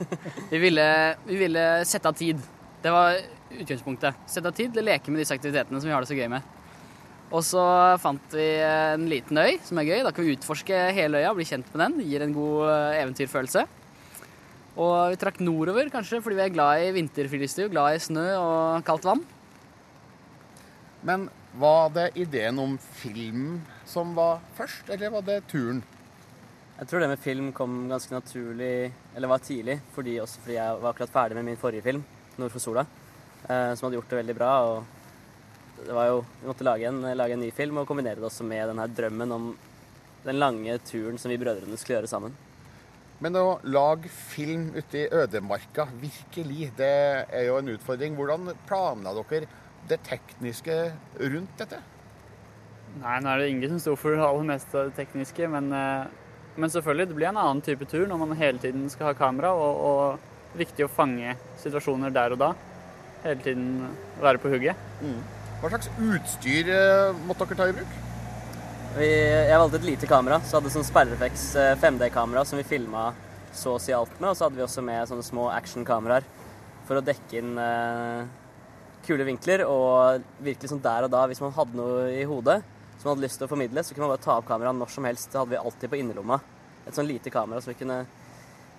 [0.52, 0.84] Vi ville,
[1.26, 2.40] vi ville sette av tid.
[2.82, 3.16] Det var
[3.54, 4.18] utgangspunktet.
[4.30, 6.28] Sette av tid til å leke med disse aktivitetene som vi har det så gøy
[6.30, 6.44] med.
[7.34, 7.62] Og så
[8.02, 10.02] fant vi en liten øy som er gøy.
[10.04, 11.96] Da kan vi utforske hele øya, bli kjent med den.
[12.00, 13.64] Det gir en god eh, eventyrfølelse.
[14.74, 18.84] Og vi trakk nordover, kanskje fordi vi er glad i vinterfriluftsliv, glad i snø og
[18.86, 19.24] kaldt vann.
[21.06, 25.82] Men var det ideen om film som var først, eller var det turen?
[26.74, 30.80] Jeg tror det med film kom ganske naturlig, eller var tidlig, fordi også fordi jeg
[30.82, 32.04] var akkurat ferdig med min forrige film,
[32.36, 32.86] 'Nord for sola',
[33.48, 34.52] eh, som hadde gjort det veldig bra.
[34.64, 34.84] og
[35.86, 38.44] det var jo, Vi måtte lage en, lage en ny film og kombinere det også
[38.44, 39.56] med denne drømmen om
[40.24, 42.34] den lange turen som vi brødrene skulle gjøre sammen.
[43.20, 48.16] Men å lage film ute i ødemarka, virkelig, det er jo en utfordring.
[48.18, 49.46] Hvordan planla dere
[49.88, 51.80] det tekniske rundt dette?
[53.02, 55.72] Nei, nå er det Inge som står for det aller meste av det tekniske, men,
[55.74, 56.06] eh,
[56.56, 59.50] men selvfølgelig, det blir en annen type tur når man hele tiden skal ha kamera,
[59.50, 62.52] og, og viktig å fange situasjoner der og da.
[63.24, 63.88] Hele tiden
[64.22, 64.78] være på hugget.
[65.02, 65.18] Mm.
[65.60, 68.00] Hva slags utstyr eh, måtte dere ta i bruk?
[68.94, 71.48] Vi, jeg valgte et lite kamera, så hadde sånn Sperreflex
[71.82, 73.08] 5D-kamera som vi filma
[73.54, 76.26] så å si alt med, og så hadde vi også med sånne små actionkameraer
[76.86, 78.22] for å dekke inn eh,
[79.04, 82.60] kule vinkler, og virkelig sånn der og da, hvis man hadde noe i hodet
[83.04, 85.04] som hadde lyst til å formidle, så kunne man bare ta opp kameraet når som
[85.04, 85.28] helst.
[85.28, 86.38] Det hadde vi alltid på innerlomma.
[86.88, 87.98] Et sånn lite kamera som vi kunne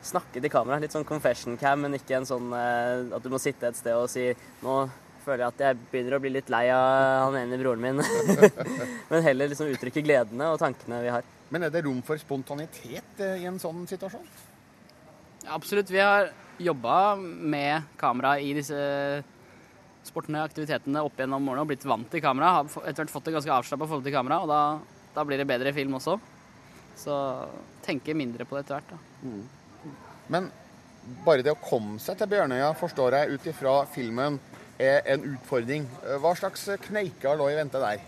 [0.01, 0.79] snakke til kamera.
[0.81, 3.93] Litt sånn confession cam, men ikke en sånn eh, at du må sitte et sted
[3.93, 4.31] og si
[4.65, 4.79] nå
[5.25, 8.01] føler jeg at jeg begynner å bli litt lei av han ene broren min.
[9.11, 11.29] men heller liksom uttrykke gledene og tankene vi har.
[11.53, 14.25] Men er det rom for spontanitet eh, i en sånn situasjon?
[15.53, 15.93] Absolutt.
[15.93, 18.81] Vi har jobba med kamera i disse
[20.07, 22.51] sportene aktivitetene opp gjennom årene og blitt vant til kamera.
[22.59, 24.61] Har etter hvert fått det ganske avslappa forhold til kamera, og da,
[25.15, 26.17] da blir det bedre film også.
[26.99, 27.15] Så
[27.85, 28.93] tenker mindre på det etter hvert.
[28.93, 29.33] da.
[30.31, 30.49] Men
[31.25, 34.39] bare det å komme seg til Bjørnøya, forstår jeg, ut ifra filmen,
[34.81, 35.85] er en utfordring.
[36.21, 38.01] Hva slags kneiker lå i vente der?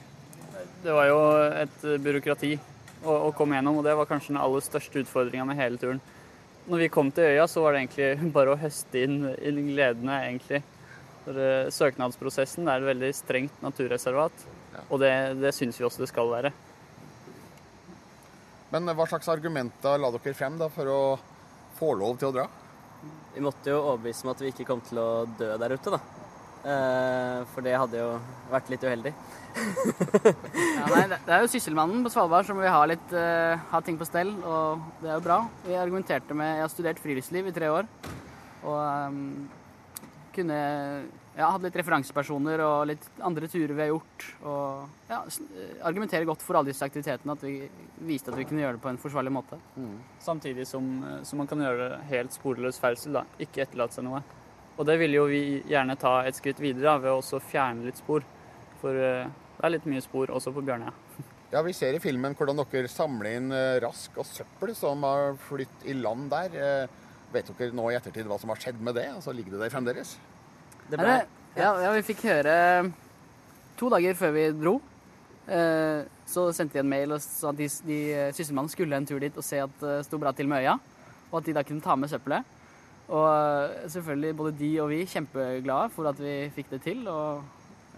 [0.83, 1.19] Det var jo
[1.63, 5.59] et byråkrati å, å komme gjennom, og det var kanskje den aller største utfordringa med
[5.59, 6.01] hele turen.
[6.67, 10.19] Når vi kom til øya, så var det egentlig bare å høste inn, inn gledene,
[10.25, 10.63] egentlig.
[11.27, 14.45] For eh, Søknadsprosessen er et veldig strengt naturreservat,
[14.87, 15.11] og det,
[15.41, 16.53] det syns vi også det skal være.
[18.71, 21.01] Men hva slags argumenter la dere frem da for å
[21.75, 22.47] få lov til å dra?
[23.33, 25.09] Vi måtte jo overbevise om at vi ikke kom til å
[25.39, 25.99] dø der ute, da.
[26.67, 28.07] Eh, for det hadde jo
[28.51, 29.13] vært litt uheldig.
[29.57, 33.99] Ja, nei, det er jo Sysselmannen på Svalbard som vil ha, litt, eh, ha ting
[33.99, 35.41] på stell, og det er jo bra.
[35.67, 37.89] Vi argumenterte med Jeg har studert friluftsliv i tre år,
[38.63, 39.47] og ehm,
[40.37, 40.57] kunne
[41.37, 44.25] ja, hatt litt referansepersoner og litt andre turer vi har gjort.
[44.47, 47.59] Og ja, eh, argumentere godt for alle disse aktivitetene, at vi
[48.09, 49.59] viste at vi kunne gjøre det på en forsvarlig måte.
[50.23, 53.25] Samtidig som, eh, som man kan gjøre det helt sporløs ferdsel, da.
[53.39, 54.23] Ikke etterlate seg noe.
[54.77, 57.85] Og det ville jo vi gjerne ta et skritt videre da, ved å også fjerne
[57.85, 58.25] litt spor.
[58.81, 59.25] For uh,
[59.57, 60.93] det er litt mye spor også på Bjørnøya.
[61.47, 65.85] Ja, Vi ser i filmen hvordan dere samler inn rask og søppel som har flytt
[65.87, 66.57] i land der.
[66.59, 69.07] Eh, Vet dere nå i ettertid hva som har skjedd med det?
[69.11, 70.15] Altså, Ligger det der fremdeles?
[70.87, 71.17] Det ble...
[71.57, 72.53] ja, ja, vi fikk høre
[73.77, 74.77] to dager før vi dro.
[75.47, 77.99] Eh, så sendte de en mail og sa at de, de
[78.35, 80.77] sysselmannen skulle en tur dit og se at det sto bra til med øya.
[81.31, 82.55] Og at de da kunne ta med søppelet.
[83.07, 87.03] Og eh, selvfølgelig både de og vi kjempeglade for at vi fikk det til.
[87.11, 87.43] Og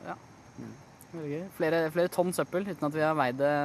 [0.06, 0.18] ja,
[1.14, 1.48] veldig gøy.
[1.58, 3.56] Flere, flere tonn søppel uten at vi har veid det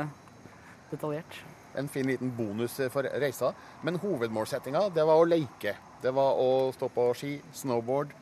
[0.93, 1.43] detaljert.
[1.77, 3.53] En fin liten bonus for reisa.
[3.83, 5.75] Men hovedmålsettinga, det var å leke.
[6.03, 8.13] Det var å stå på ski, snowboard.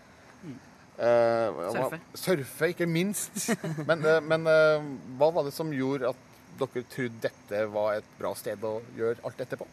[1.03, 1.99] Eh, Surfe.
[2.15, 3.51] Surfe, ikke minst.
[3.89, 4.89] men eh, men eh,
[5.19, 6.29] hva var det som gjorde at
[6.61, 9.69] dere trodde dette var et bra sted å gjøre alt dette på?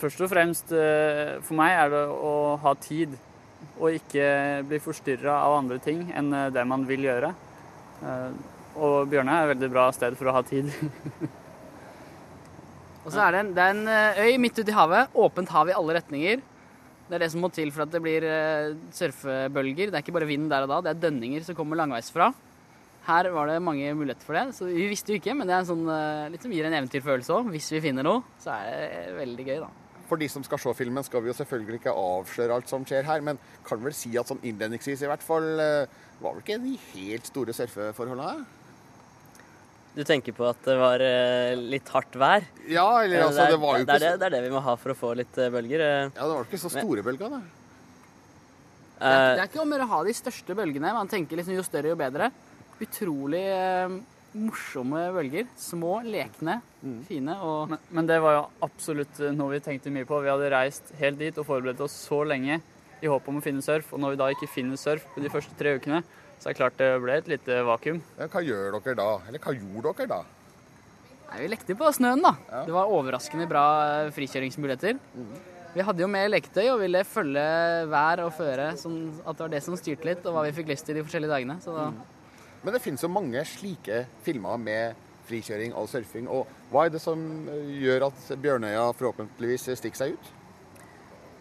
[0.00, 3.14] Først og fremst eh, for meg er det å ha tid,
[3.78, 4.26] og ikke
[4.66, 7.34] bli forstyrra av andre ting enn eh, det man vil gjøre.
[8.02, 8.30] Eh,
[8.76, 10.68] Og Bjørnøy er et veldig bra sted for å ha tid.
[13.06, 15.12] Og så er det en, det er en eh, øy midt ute i havet.
[15.14, 16.40] Åpent hav i alle retninger.
[17.06, 19.92] Det er det som må til for at det blir eh, surfebølger.
[19.92, 22.32] Det er ikke bare vind der og da, det er dønninger som kommer langveisfra.
[23.06, 25.62] Her var det mange muligheter for det, så vi visste jo ikke, men det er
[25.62, 27.52] en sånn, eh, litt som gir en eventyrfølelse òg.
[27.54, 29.70] Hvis vi finner noe, så er det veldig gøy, da.
[30.10, 33.06] For de som skal se filmen, skal vi jo selvfølgelig ikke avsløre alt som skjer
[33.06, 36.74] her, men kan vel si at sånn innledningsvis i hvert fall var vel ikke de
[36.90, 38.46] helt store surfeforholdene?
[39.96, 42.44] Du tenker på at det var eh, litt hardt vær?
[42.68, 44.02] Ja, eller Eh, altså, det var jo ikke så...
[44.02, 45.84] det, det er det vi må ha for å få litt eh, bølger.
[45.86, 47.40] Ja, det var ikke så store bølger, da.
[48.96, 50.92] Det er, det er ikke om å ha de største bølgene.
[50.96, 52.28] Man tenker liksom jo større, jo bedre.
[52.84, 53.96] Utrolig eh,
[54.36, 55.48] morsomme bølger.
[55.60, 56.58] Små, lekne,
[57.08, 60.20] fine og Men, men det var jo absolutt noe vi tenkte mye på.
[60.24, 62.60] Vi hadde reist helt dit og forberedt oss så lenge
[63.04, 65.32] i håp om å finne surf, og når vi da ikke finner surf på de
[65.32, 66.00] første tre ukene,
[66.38, 68.00] så det er klart det ble et lite vakuum.
[68.18, 69.10] Ja, hva gjør dere da?
[69.28, 70.22] Eller hva gjorde dere da?
[71.26, 72.36] Nei, vi lekte på snøen, da.
[72.68, 73.66] Det var overraskende bra
[74.14, 74.98] frikjøringsmuligheter.
[75.00, 75.54] frikjøringsmuligheter.
[75.76, 77.42] Vi hadde jo med leketøy og ville følge
[77.92, 80.70] vær og føre, sånn at det var det som styrte litt, og hva vi fikk
[80.72, 81.58] lyst til de forskjellige dagene.
[81.60, 81.90] Så da
[82.62, 86.30] Men det finnes jo mange slike filmer med frikjøring og surfing.
[86.32, 87.20] Og hva er det som
[87.52, 90.32] eh, gjør at Bjørnøya forhåpentligvis stikker seg ut?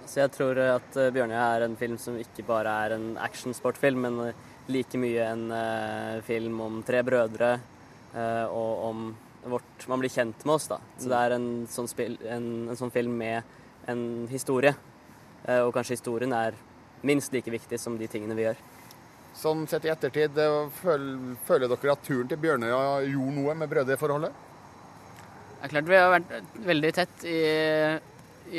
[0.04, 4.04] Så jeg tror at eh, Bjørnøya er en film som ikke bare er en actionsportfilm,
[4.04, 7.52] men eh, like mye en eh, film om tre brødre
[8.16, 9.06] eh, og om
[9.46, 10.80] vårt Man blir kjent med oss, da.
[10.98, 13.46] Så det er en sånn, spil, en, en sånn film med
[13.86, 14.00] en
[14.32, 14.72] historie.
[15.46, 16.58] Eh, og kanskje historien er
[17.06, 18.64] minst like viktig som de tingene vi gjør.
[19.38, 20.40] Sånn sett i ettertid,
[20.80, 24.42] føler dere at turen til Bjørnøya gjorde noe med brødreforholdet?
[25.60, 26.34] Det er klart vi har vært
[26.66, 27.42] veldig tett i,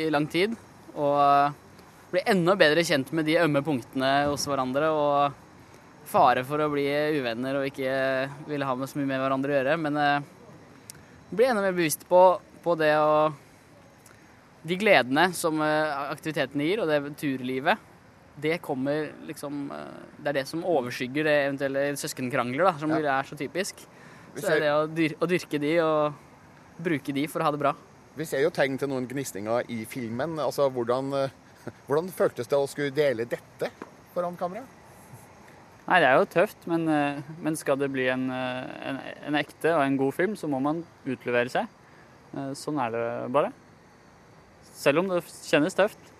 [0.05, 0.53] i lang tid,
[0.95, 1.57] og
[2.13, 4.93] blir enda bedre kjent med de ømme punktene hos hverandre.
[4.93, 5.46] Og
[6.07, 6.85] fare for å bli
[7.19, 7.91] uvenner og ikke
[8.47, 9.75] ville ha med så mye med hverandre å gjøre.
[9.83, 10.29] Men eh,
[11.31, 12.21] blir enda mer bevisst på,
[12.63, 13.33] på det å
[14.67, 17.77] De gledene som eh, aktiviteten gir, og det turlivet,
[18.37, 23.19] det kommer liksom eh, Det er det som overskygger det eventuelle søskenkrangler, da, som Ja.
[23.19, 23.83] er så typisk.
[24.37, 26.13] Så er det å, dyr, å dyrke de og
[26.77, 27.73] bruke de for å ha det bra.
[28.17, 30.35] Vi ser jo tegn til noen gnistinger i filmen.
[30.41, 31.09] Altså, hvordan,
[31.87, 33.71] hvordan føltes det å skulle dele dette
[34.13, 34.76] foran kamera?
[35.87, 38.97] Nei, det er jo tøft, men, eh, men skal det bli en, eh, en,
[39.29, 41.69] en ekte og en god film, så må man utlevere seg.
[42.33, 43.53] Eh, Sånn er det bare.
[44.75, 46.11] Selv om det kjennes tøft.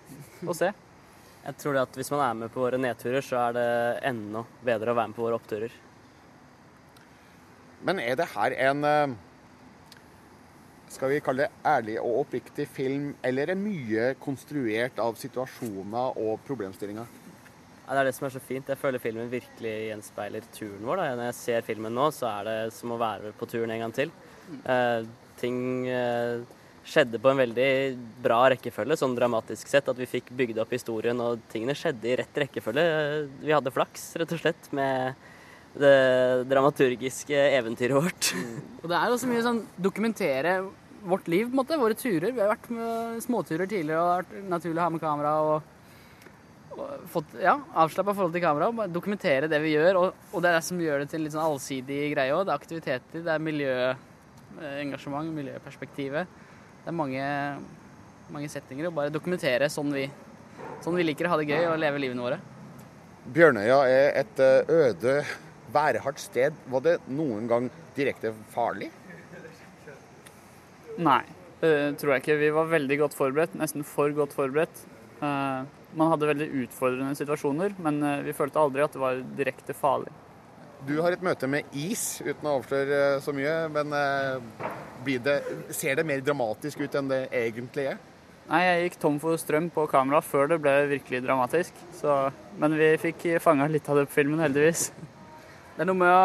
[0.48, 0.72] å se.
[1.48, 3.68] Jeg tror det at hvis man er med på våre nedturer, så er det
[4.08, 5.76] enda bedre å være med på våre oppturer.
[7.84, 9.16] Men er det her en
[10.88, 16.40] skal vi kalle det ærlig og oppriktig film, eller er mye konstruert av situasjoner og
[16.48, 17.17] problemstillinger?
[17.88, 18.68] Ja, det er det som er så fint.
[18.68, 21.00] Jeg føler filmen virkelig gjenspeiler turen vår.
[21.00, 21.12] Da.
[21.16, 23.94] Når jeg ser filmen nå, så er det som å være på turen en gang
[23.96, 24.12] til.
[24.60, 25.06] Eh,
[25.40, 26.42] ting eh,
[26.84, 27.70] skjedde på en veldig
[28.20, 29.88] bra rekkefølge, sånn dramatisk sett.
[29.88, 32.84] At vi fikk bygd opp historien, og tingene skjedde i rett rekkefølge.
[33.40, 35.24] Vi hadde flaks, rett og slett, med
[35.80, 35.94] det
[36.52, 38.30] dramaturgiske eventyret vårt.
[38.82, 40.58] Og det er også mye sånn dokumentere
[41.08, 42.36] vårt liv, på en måte, våre turer.
[42.36, 45.34] Vi har vært med småturer tidligere, og vært naturlig å ha med kamera.
[45.48, 45.74] og
[47.12, 48.70] fått ja, avslappa forhold til kamera.
[48.74, 50.00] Bare dokumentere det vi gjør.
[50.00, 52.44] Og, og det er det som gjør det til en litt sånn allsidig greie òg.
[52.46, 56.38] Det er aktiviteter, det er miljøengasjement, miljøperspektivet.
[56.84, 57.24] Det er mange,
[58.34, 58.90] mange settinger.
[58.90, 60.06] Og bare dokumentere sånn vi,
[60.84, 62.40] sånn vi liker å ha det gøy og leve livene våre.
[63.28, 65.18] Bjørnøya er et eh, øde,
[65.74, 66.56] værhardt sted.
[66.72, 67.66] Var det noen gang
[67.96, 68.88] direkte farlig?
[70.98, 71.22] Nei,
[71.60, 72.38] det tror jeg ikke.
[72.40, 74.80] Vi var veldig godt forberedt, nesten for godt forberedt.
[75.98, 79.74] Eh, man hadde veldig utfordrende situasjoner, men eh, vi følte aldri at det var direkte
[79.74, 80.12] farlig.
[80.86, 83.56] Du har et møte med is, uten å avsløre eh, så mye.
[83.74, 83.96] Men
[85.04, 85.40] blir det,
[85.74, 87.98] ser det mer dramatisk ut enn det egentlig er?
[88.48, 91.74] Nei, jeg gikk tom for strøm på kamera før det ble virkelig dramatisk.
[91.98, 94.88] Så, men vi fikk fanga litt av det på filmen, heldigvis.
[95.76, 96.22] Det er noe med å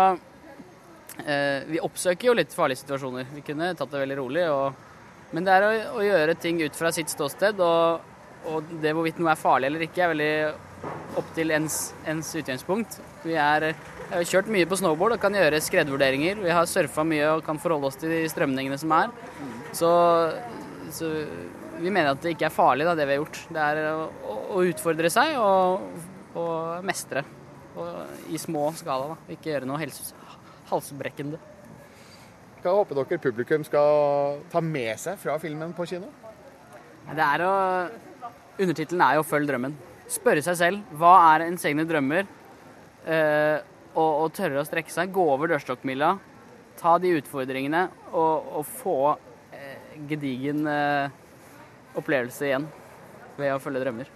[1.25, 3.27] eh, Vi oppsøker jo litt farlige situasjoner.
[3.35, 4.47] Vi kunne tatt det veldig rolig.
[4.53, 7.59] Og, men det er å, å, gjøre ting ut fra sitt ståsted.
[7.59, 8.12] Og,
[8.51, 10.33] og det hvorvidt noe er farlig eller ikke, er veldig
[11.19, 11.77] opp til ens,
[12.09, 12.97] ens utgangspunkt.
[13.23, 13.69] Vi er,
[14.11, 16.41] har kjørt mye på snowboard og kan gjøre skredvurderinger.
[16.43, 19.13] Vi har surfa mye og kan forholde oss til de strømningene som er.
[19.75, 19.91] Så,
[20.93, 21.11] så
[21.79, 23.39] vi mener at det ikke er farlig, da, det vi har gjort.
[23.53, 25.87] Det er å, å utfordre seg og,
[26.39, 27.25] og mestre.
[27.73, 27.89] Og,
[28.33, 29.13] I små skala.
[29.13, 29.33] da.
[29.33, 30.13] Ikke gjøre noe helse,
[30.69, 31.41] halsbrekkende.
[32.63, 36.11] Hva håper dere publikum skal ta med seg fra filmen på kino?
[37.03, 37.53] Det er å
[38.59, 39.75] Undertittelen er jo 'Følg drømmen'.
[40.07, 42.27] Spørre seg selv hva er ens egne drømmer,
[43.07, 43.59] eh,
[43.95, 45.11] og, og, tørre å strekke seg.
[45.13, 46.19] Gå over dørstokkmila.
[46.77, 49.17] Ta de utfordringene og, og få
[49.53, 51.09] eh, gedigen eh,
[51.97, 52.67] opplevelse igjen
[53.37, 54.09] ved å følge drømmer.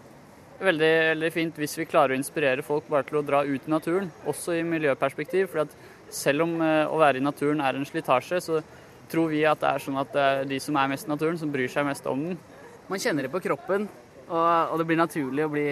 [0.58, 3.72] Veldig, veldig, fint hvis vi klarer å inspirere folk bare til å dra ut i
[3.72, 5.50] naturen, også i miljøperspektiv.
[5.54, 5.70] For
[6.14, 8.62] selv om eh, å være i naturen er en slitasje, så
[9.10, 11.38] tror vi at det er sånn at det er de som er mest i naturen,
[11.42, 12.42] som bryr seg mest om den.
[12.88, 13.88] Man kjenner det på kroppen,
[14.28, 15.68] og, og det blir naturlig å bli,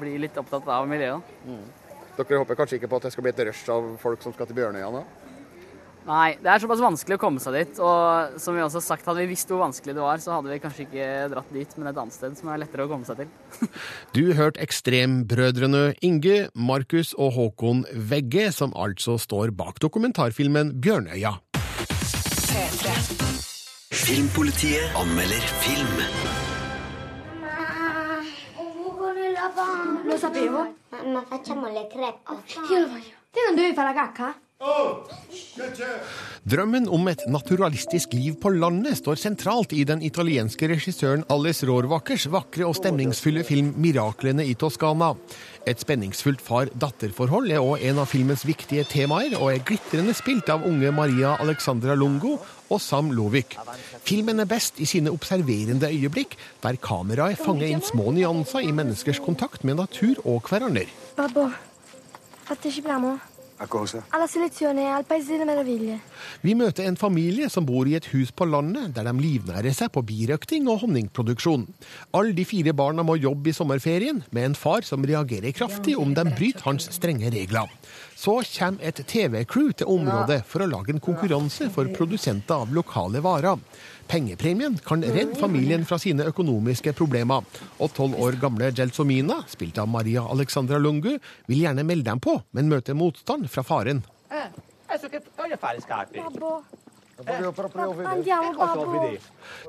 [0.00, 1.34] bli, litt opptatt av miljøet.
[1.46, 1.64] Mm.
[2.18, 4.48] Dere håper kanskje ikke på at det skal bli et rush av folk som skal
[4.48, 5.02] til Bjørnøya nå?
[6.02, 7.78] Nei, det er såpass vanskelig å komme seg dit.
[7.82, 10.50] Og som vi også har sagt, hadde vi visst hvor vanskelig det var, så hadde
[10.50, 13.22] vi kanskje ikke dratt dit, men et annet sted som er lettere å komme seg
[13.22, 13.70] til.
[14.16, 21.38] du hørte Ekstrembrødrene Inge, Markus og Håkon Vegge, som altså står bak dokumentarfilmen Bjørnøya.
[23.92, 26.41] Filmpolitiet anmelder film.
[30.12, 30.74] Lo sapevo.
[31.06, 32.20] Ma facciamo le crepe.
[32.70, 33.16] Io lo voglio.
[33.30, 34.34] Te non devi fare la cacca?
[36.44, 42.28] Drømmen om et naturalistisk liv på landet står sentralt i den italienske regissøren Alice Rohrwachers
[42.30, 45.16] vakre og stemningsfulle film 'Miraklene i Toskana'.
[45.66, 50.66] Et spenningsfullt far-datter-forhold er òg en av filmens viktige temaer, og er glitrende spilt av
[50.68, 52.36] unge Maria Alexandra Lungo
[52.72, 53.56] og Sam Lovik.
[54.06, 59.20] Filmen er best i sine observerende øyeblikk, der kameraet fanger inn små nyanser i menneskers
[59.22, 60.88] kontakt med natur og hverandre.
[61.16, 61.50] Babbo,
[62.48, 63.16] partecipiamo?
[63.62, 64.02] A cosa?
[64.08, 66.00] Alla selezione al Paese delle Meraviglie.
[66.42, 69.92] Vi møter en familie som bor i et hus på landet, der de livnærer seg
[69.94, 71.68] på birøkting og honningproduksjon.
[72.10, 76.10] Alle de fire barna må jobbe i sommerferien, med en far som reagerer kraftig om
[76.10, 77.70] de bryter hans strenge regler.
[78.18, 83.22] Så kommer et TV-crew til området for å lage en konkurranse for produsenter av lokale
[83.22, 83.62] varer.
[84.08, 87.46] Pengepremien kan redde familien fra sine økonomiske problemer.
[87.78, 91.16] Og tolv år gamle Gelsomina, spilt av Maria Alexandra Lungu,
[91.48, 94.02] vil gjerne melde dem på, men møter motstand fra faren.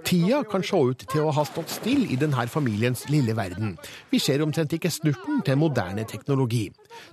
[0.03, 3.75] Tida kan se ut til å ha stått stille i denne familiens lille verden.
[4.09, 6.69] Vi ser omtrent ikke snurten til moderne teknologi.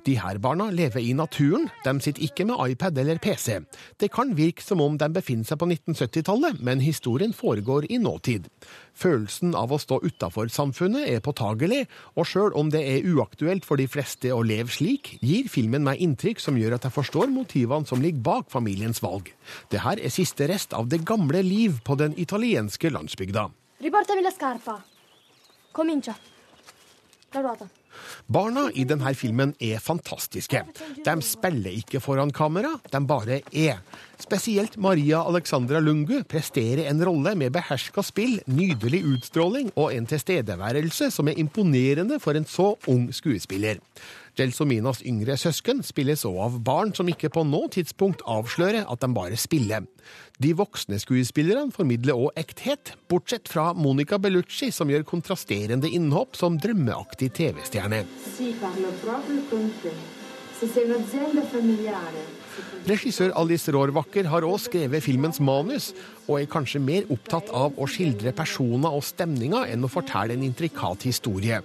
[0.06, 3.60] De her barna lever i naturen, de sitter ikke med iPad eller PC.
[4.00, 8.48] Det kan virke som om de befinner seg på 1970-tallet, men historien foregår i nåtid.
[9.00, 11.84] Følelsen av å stå utafor samfunnet er påtagelig,
[12.16, 16.02] og sjøl om det er uaktuelt for de fleste å leve slik, gir filmen meg
[16.04, 19.32] inntrykk som gjør at jeg forstår motivene som ligger bak familiens valg.
[19.72, 23.48] Det her er siste rest av det gamle liv på den italienske landsbygda.
[23.80, 24.80] Riportami la scarpa.
[25.72, 26.14] Comincia.
[27.32, 27.68] La ruota.
[28.30, 30.62] Barna i denne filmen er fantastiske.
[31.04, 33.80] De spiller ikke foran kamera, de bare er.
[34.20, 41.10] Spesielt Maria Alexandra Lungu presterer en rolle med beherska spill, nydelig utstråling og en tilstedeværelse
[41.14, 43.80] som er imponerende for en så ung skuespiller.
[44.38, 49.10] Gelsominas yngre søsken spilles òg av barn som ikke på noe tidspunkt avslører at de
[49.14, 49.86] bare spiller.
[50.40, 56.58] De voksne skuespillerne formidler òg ekthet, bortsett fra Monica Bellucci, som gjør kontrasterende innhopp som
[56.60, 58.04] drømmeaktig TV-stjerne.
[58.36, 58.54] Sì,
[62.88, 65.90] Regissør Alice Rorvacker har òg skrevet filmens manus,
[66.26, 70.46] og er kanskje mer opptatt av å skildre personer og stemninger enn å fortelle en
[70.46, 71.60] intrikat historie.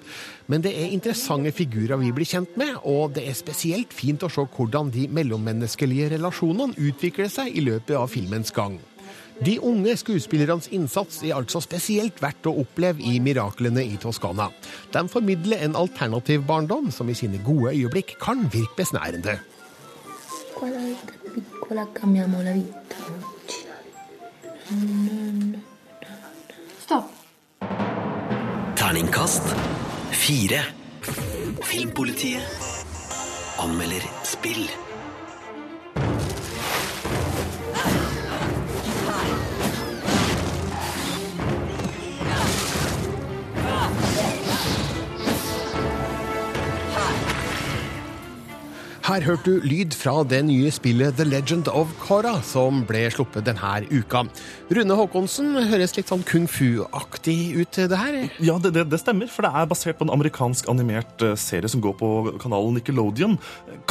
[0.52, 4.32] Men det er interessante figurer vi blir kjent med, og det er spesielt fint å
[4.32, 8.80] se hvordan de mellommenneskelige relasjonene utvikler seg i løpet av filmens gang.
[9.44, 14.48] De unge skuespillernes innsats er altså spesielt verdt å oppleve i Miraklene i Toskana.
[14.94, 19.36] De formidler en alternativ barndom som i sine gode øyeblikk kan virke besnærende.
[20.62, 23.66] Vita piccola cambiamo la vita oggi.
[26.78, 27.10] Stopp.
[28.74, 29.54] Terningkast
[30.12, 30.74] fire.
[31.60, 32.42] Filmpolitiet
[33.58, 34.85] anmelder spill.
[49.06, 53.46] Her hørte du lyd fra det nye spillet The Legend of Korra, som ble sluppet
[53.46, 54.24] denne uka.
[54.74, 58.16] Rune Haakonsen høres litt sånn kung fu-aktig ut, det her?
[58.42, 61.70] Ja, det, det, det stemmer, for det er basert på en amerikansk animert eh, serie
[61.70, 62.10] som går på
[62.42, 63.36] kanalen Nickelodeon.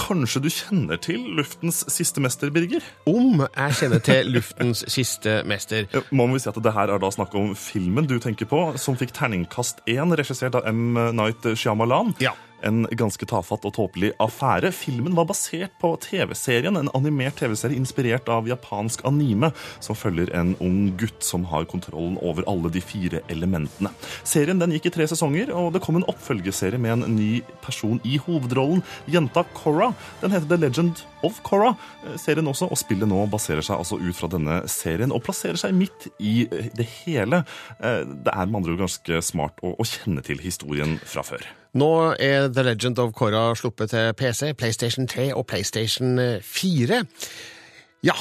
[0.01, 2.83] Kanskje du kjenner til Luftens siste mester, Birger?
[3.07, 5.87] Om jeg kjenner til Luftens siste mester.
[5.95, 8.65] Ja, Må vi si at det her er da snakk om filmen du tenker på,
[8.83, 10.99] som fikk terningkast 1, regissert av M.
[11.15, 12.17] Night Shyamalan.
[12.25, 12.35] Ja.
[12.65, 14.71] En ganske tafatt og tåpelig affære.
[14.75, 19.51] Filmen var basert på TV-serien, en animert TV-serie inspirert av japansk anime,
[19.85, 23.93] som følger en ung gutt som har kontrollen over alle de fire elementene.
[24.25, 28.01] Serien den gikk i tre sesonger, og det kom en oppfølgeserie med en ny person
[28.05, 29.93] i hovedrollen, jenta Korra.
[30.23, 34.01] Den heter The Legend of Korra, eh, serien også, og spillet nå baserer seg altså
[34.01, 37.45] ut fra denne serien og plasserer seg midt i eh, det hele.
[37.81, 41.45] Eh, Det er med andre ord ganske smart å, å kjenne til historien fra før.
[41.75, 47.01] Nå er The Legend of Korra sluppet til PC, PlayStation 3 og PlayStation 4.
[48.07, 48.15] Ja,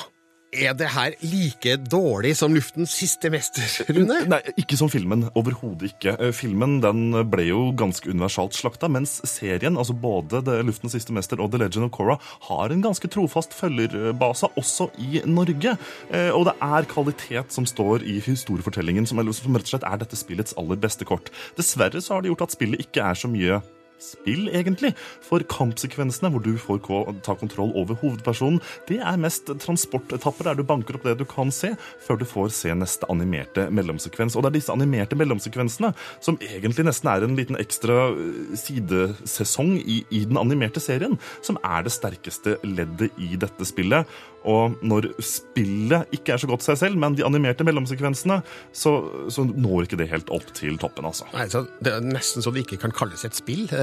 [0.53, 4.19] er det her like dårlig som Luftens siste mester, Rune?
[4.29, 5.25] Nei, ikke som filmen.
[5.39, 6.15] Overhodet ikke.
[6.19, 11.13] Eh, Filmen den ble jo ganske universalt slakta, mens serien, altså både The Luftens siste
[11.15, 12.17] mester og The Legend of Korra,
[12.49, 15.77] har en ganske trofast følgerbase også i Norge.
[16.11, 19.29] Eh, Og det er kvalitet som står i historiefortellingen, som rett
[19.67, 21.31] og slett er dette spillets aller beste kort.
[21.57, 23.61] Dessverre så har det gjort at spillet ikke er så mye
[24.03, 24.93] spill, egentlig.
[25.23, 26.81] For kampsekvensene hvor du får
[27.25, 31.51] ta kontroll over hovedpersonen, det er mest transportetapper der du banker opp det du kan
[31.53, 31.73] se,
[32.03, 34.35] før du får se neste animerte mellomsekvens.
[34.35, 35.93] Og det er disse animerte mellomsekvensene
[36.23, 41.59] som egentlig nesten er en liten ekstra øh, sidesesong i, i den animerte serien, som
[41.63, 44.09] er det sterkeste leddet i dette spillet.
[44.49, 48.41] Og når spillet ikke er så godt seg selv, men de animerte mellomsekvensene,
[48.75, 48.95] så,
[49.31, 51.27] så når ikke det helt opp til toppen, altså.
[51.33, 53.65] Nei, så Det er nesten så det ikke kan kalles et spill.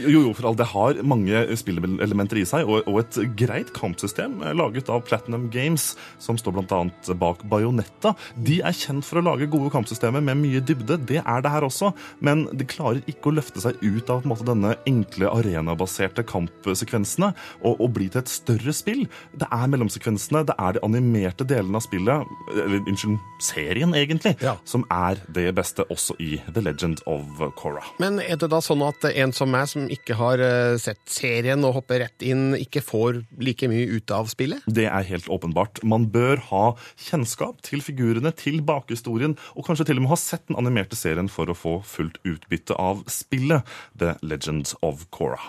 [0.00, 4.38] Jo, jo, for all det har mange spillelementer i seg, og, og et greit kampsystem
[4.44, 6.80] eh, laget av Platinum Games, som står bl.a.
[7.20, 8.14] bak Bajonetta.
[8.36, 10.98] De er kjent for å lage gode kampsystemer med mye dybde.
[11.08, 11.92] Det er det her også,
[12.24, 17.32] men de klarer ikke å løfte seg ut av en måte, denne enkle arenabaserte kampsekvensene
[17.60, 19.04] og, og bli til et større spill.
[19.36, 24.34] Det er mellomsekvensene, det er de animerte delene av spillet, eller unnskyld, serien egentlig,
[24.68, 27.82] som er det beste også i The Legend of Korra.
[28.02, 31.64] Men er det da sånn at en som meg, som ikke har eh, sett serien
[31.66, 34.66] og hopper rett inn, ikke får like mye ut av spillet?
[34.68, 35.82] Det er helt åpenbart.
[35.86, 36.64] Man bør ha
[37.00, 41.30] kjennskap til figurene, til bakhistorien, og kanskje til og med ha sett den animerte serien
[41.32, 43.66] for å få fullt utbytte av spillet
[43.98, 45.40] The Legend of Korra.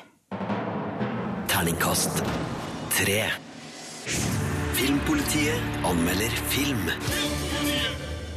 [1.51, 2.23] Terningkast
[2.95, 3.50] tre.
[4.74, 6.89] Filmpolitiet anmelder film.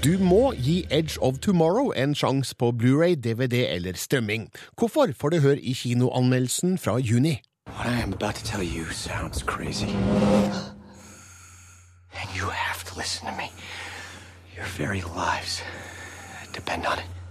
[0.04, 4.50] Du må gi Edge of Tomorrow en sjanse på Blu-ray, DVD eller strømming.
[4.78, 7.40] Hvorfor får du høre i kinoanmeldelsen fra juni.
[7.66, 9.88] What I am about to tell you sounds crazy.
[12.20, 13.48] And you have to listen to me.
[14.56, 15.62] Your very lives
[16.54, 17.23] depend on it.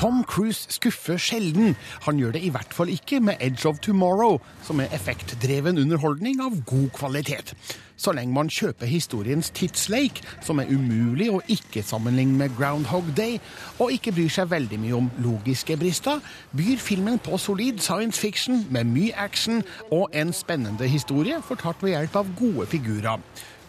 [0.00, 1.76] Tom Cruise skuffer sjelden.
[2.06, 6.40] Han gjør det i hvert fall ikke med Edge of Tomorrow, som er effektdreven underholdning
[6.40, 7.52] av god kvalitet.
[8.00, 13.36] Så lenge man kjøper historiens tidsleik, som er umulig å ikke sammenligne med Groundhog Day,
[13.76, 16.24] og ikke bryr seg veldig mye om logiske brister,
[16.56, 21.98] byr filmen på solid science fiction med mye action og en spennende historie fortalt ved
[21.98, 23.20] hjelp av gode figurer.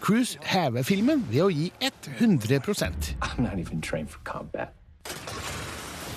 [0.02, 2.64] Cruise hever filmen ved å gi 100
[3.20, 4.81] I'm not even trained for combat.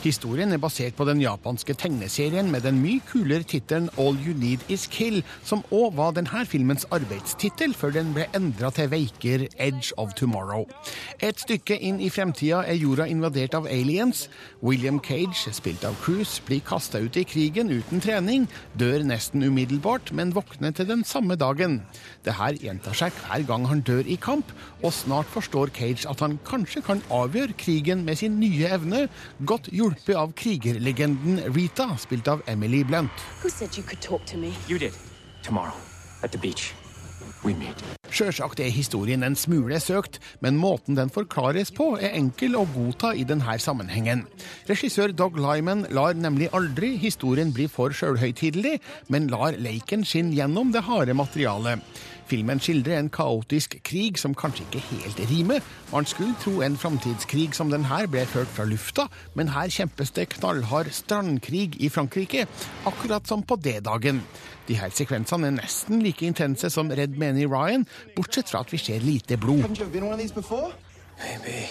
[0.04, 4.66] Historien er basert på den japanske tegneserien med den mye kulere tittelen All You Need
[4.68, 9.96] Is Kill, som òg var denne filmens arbeidstittel før den ble endra til veiker Edge
[9.96, 10.66] of Tomorrow.
[11.24, 14.26] Et stykke inn i fremtida er jorda invadert av aliens.
[14.60, 18.44] William Cage, spilt av Cruise, blir kasta ut i krigen uten trening,
[18.76, 21.80] dør nesten umiddelbart, men våkner til den samme dagen.
[22.28, 24.52] Det her gjentar seg hver gang han dør i kamp,
[24.84, 29.06] og snart forstår Cage at han kanskje kan avgjøre krigen med sin nye evne,
[29.48, 33.10] godt hjulpet av krigerlegenden Rita, spilt av Emily Blunt.
[33.42, 34.52] Who said you could talk to me?
[34.68, 34.92] You did.
[35.42, 35.74] Tomorrow.
[36.22, 36.74] At the beach.
[37.44, 37.82] We meet.
[38.14, 43.10] Sjølsagt er historien en smule søkt, men måten den forklares på, er enkel å godta
[43.18, 44.22] i denne sammenhengen.
[44.68, 48.78] Regissør Dog Lyman lar nemlig aldri historien bli for sjølhøytidelig,
[49.10, 51.82] men lar leiken skinne gjennom det harde materialet.
[52.26, 55.64] Filmen skildrer en kaotisk krig som kanskje ikke helt rimer.
[55.92, 60.14] Man skulle tro en framtidskrig som den her ble ført fra lufta, men her kjempes
[60.16, 62.46] det knallhard strandkrig i Frankrike,
[62.88, 64.22] akkurat som på D-dagen.
[64.68, 67.84] De her sekvensene er nesten like intense som Red Many Ryan,
[68.16, 69.68] bortsett fra at vi ser lite blod.
[71.14, 71.68] Maybe.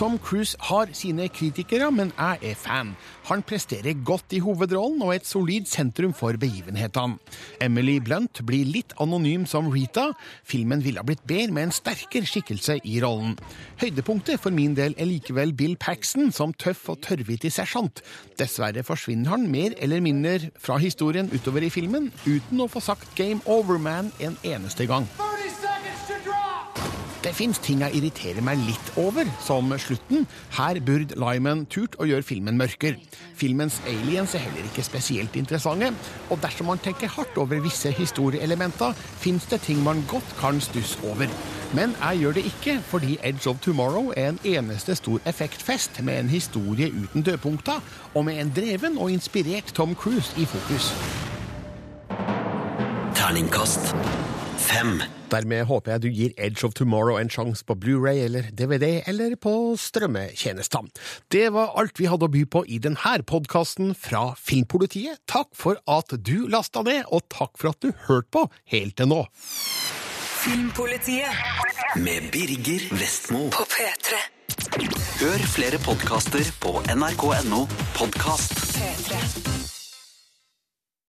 [0.00, 2.94] Tom Cruise har sine kritikere, men jeg er fan.
[3.28, 7.18] Han presterer godt i hovedrollen og er et solid sentrum for begivenhetene.
[7.60, 10.06] Emily Blunt blir litt anonym som Rita.
[10.48, 13.36] Filmen ville ha blitt bedre med en sterkere skikkelse i rollen.
[13.82, 18.00] Høydepunktet for min del er likevel Bill Paxton som tøff og tørrvittig sersjant.
[18.40, 23.12] Dessverre forsvinner han mer eller mindre fra historien utover i filmen, uten å få sagt
[23.20, 25.10] Game Over Man en eneste gang.
[27.20, 30.24] Det fins ting jeg irriterer meg litt over, som slutten.
[30.56, 32.96] Her burde Lyman turt å gjøre filmen mørkere.
[33.36, 35.92] Filmens aliens er heller ikke spesielt interessante,
[36.32, 40.96] og dersom man tenker hardt over visse historieelementer, fins det ting man godt kan stusse
[41.12, 41.28] over.
[41.76, 46.24] Men jeg gjør det ikke, fordi Edge of Tomorrow er en eneste stor effektfest med
[46.24, 50.94] en historie uten dødpunkter, og med en dreven og inspirert Tom Cruise i fokus.
[53.14, 53.92] Terningkast
[54.56, 55.19] fem.
[55.30, 59.36] Dermed håper jeg du gir Edge of Tomorrow en sjanse på Blu-ray eller DVD eller
[59.38, 60.88] på strømmetjenester.
[61.30, 65.22] Det var alt vi hadde å by på i denne podkasten fra Filmpolitiet.
[65.30, 69.10] Takk for at du lasta ned, og takk for at du hørte på helt til
[69.10, 69.22] nå.
[70.40, 74.20] Filmpolitiet med Birger Vestmo på P3.
[75.20, 77.66] Hør flere podkaster på nrk.no
[77.98, 78.56] podkast.
[78.74, 79.59] P3.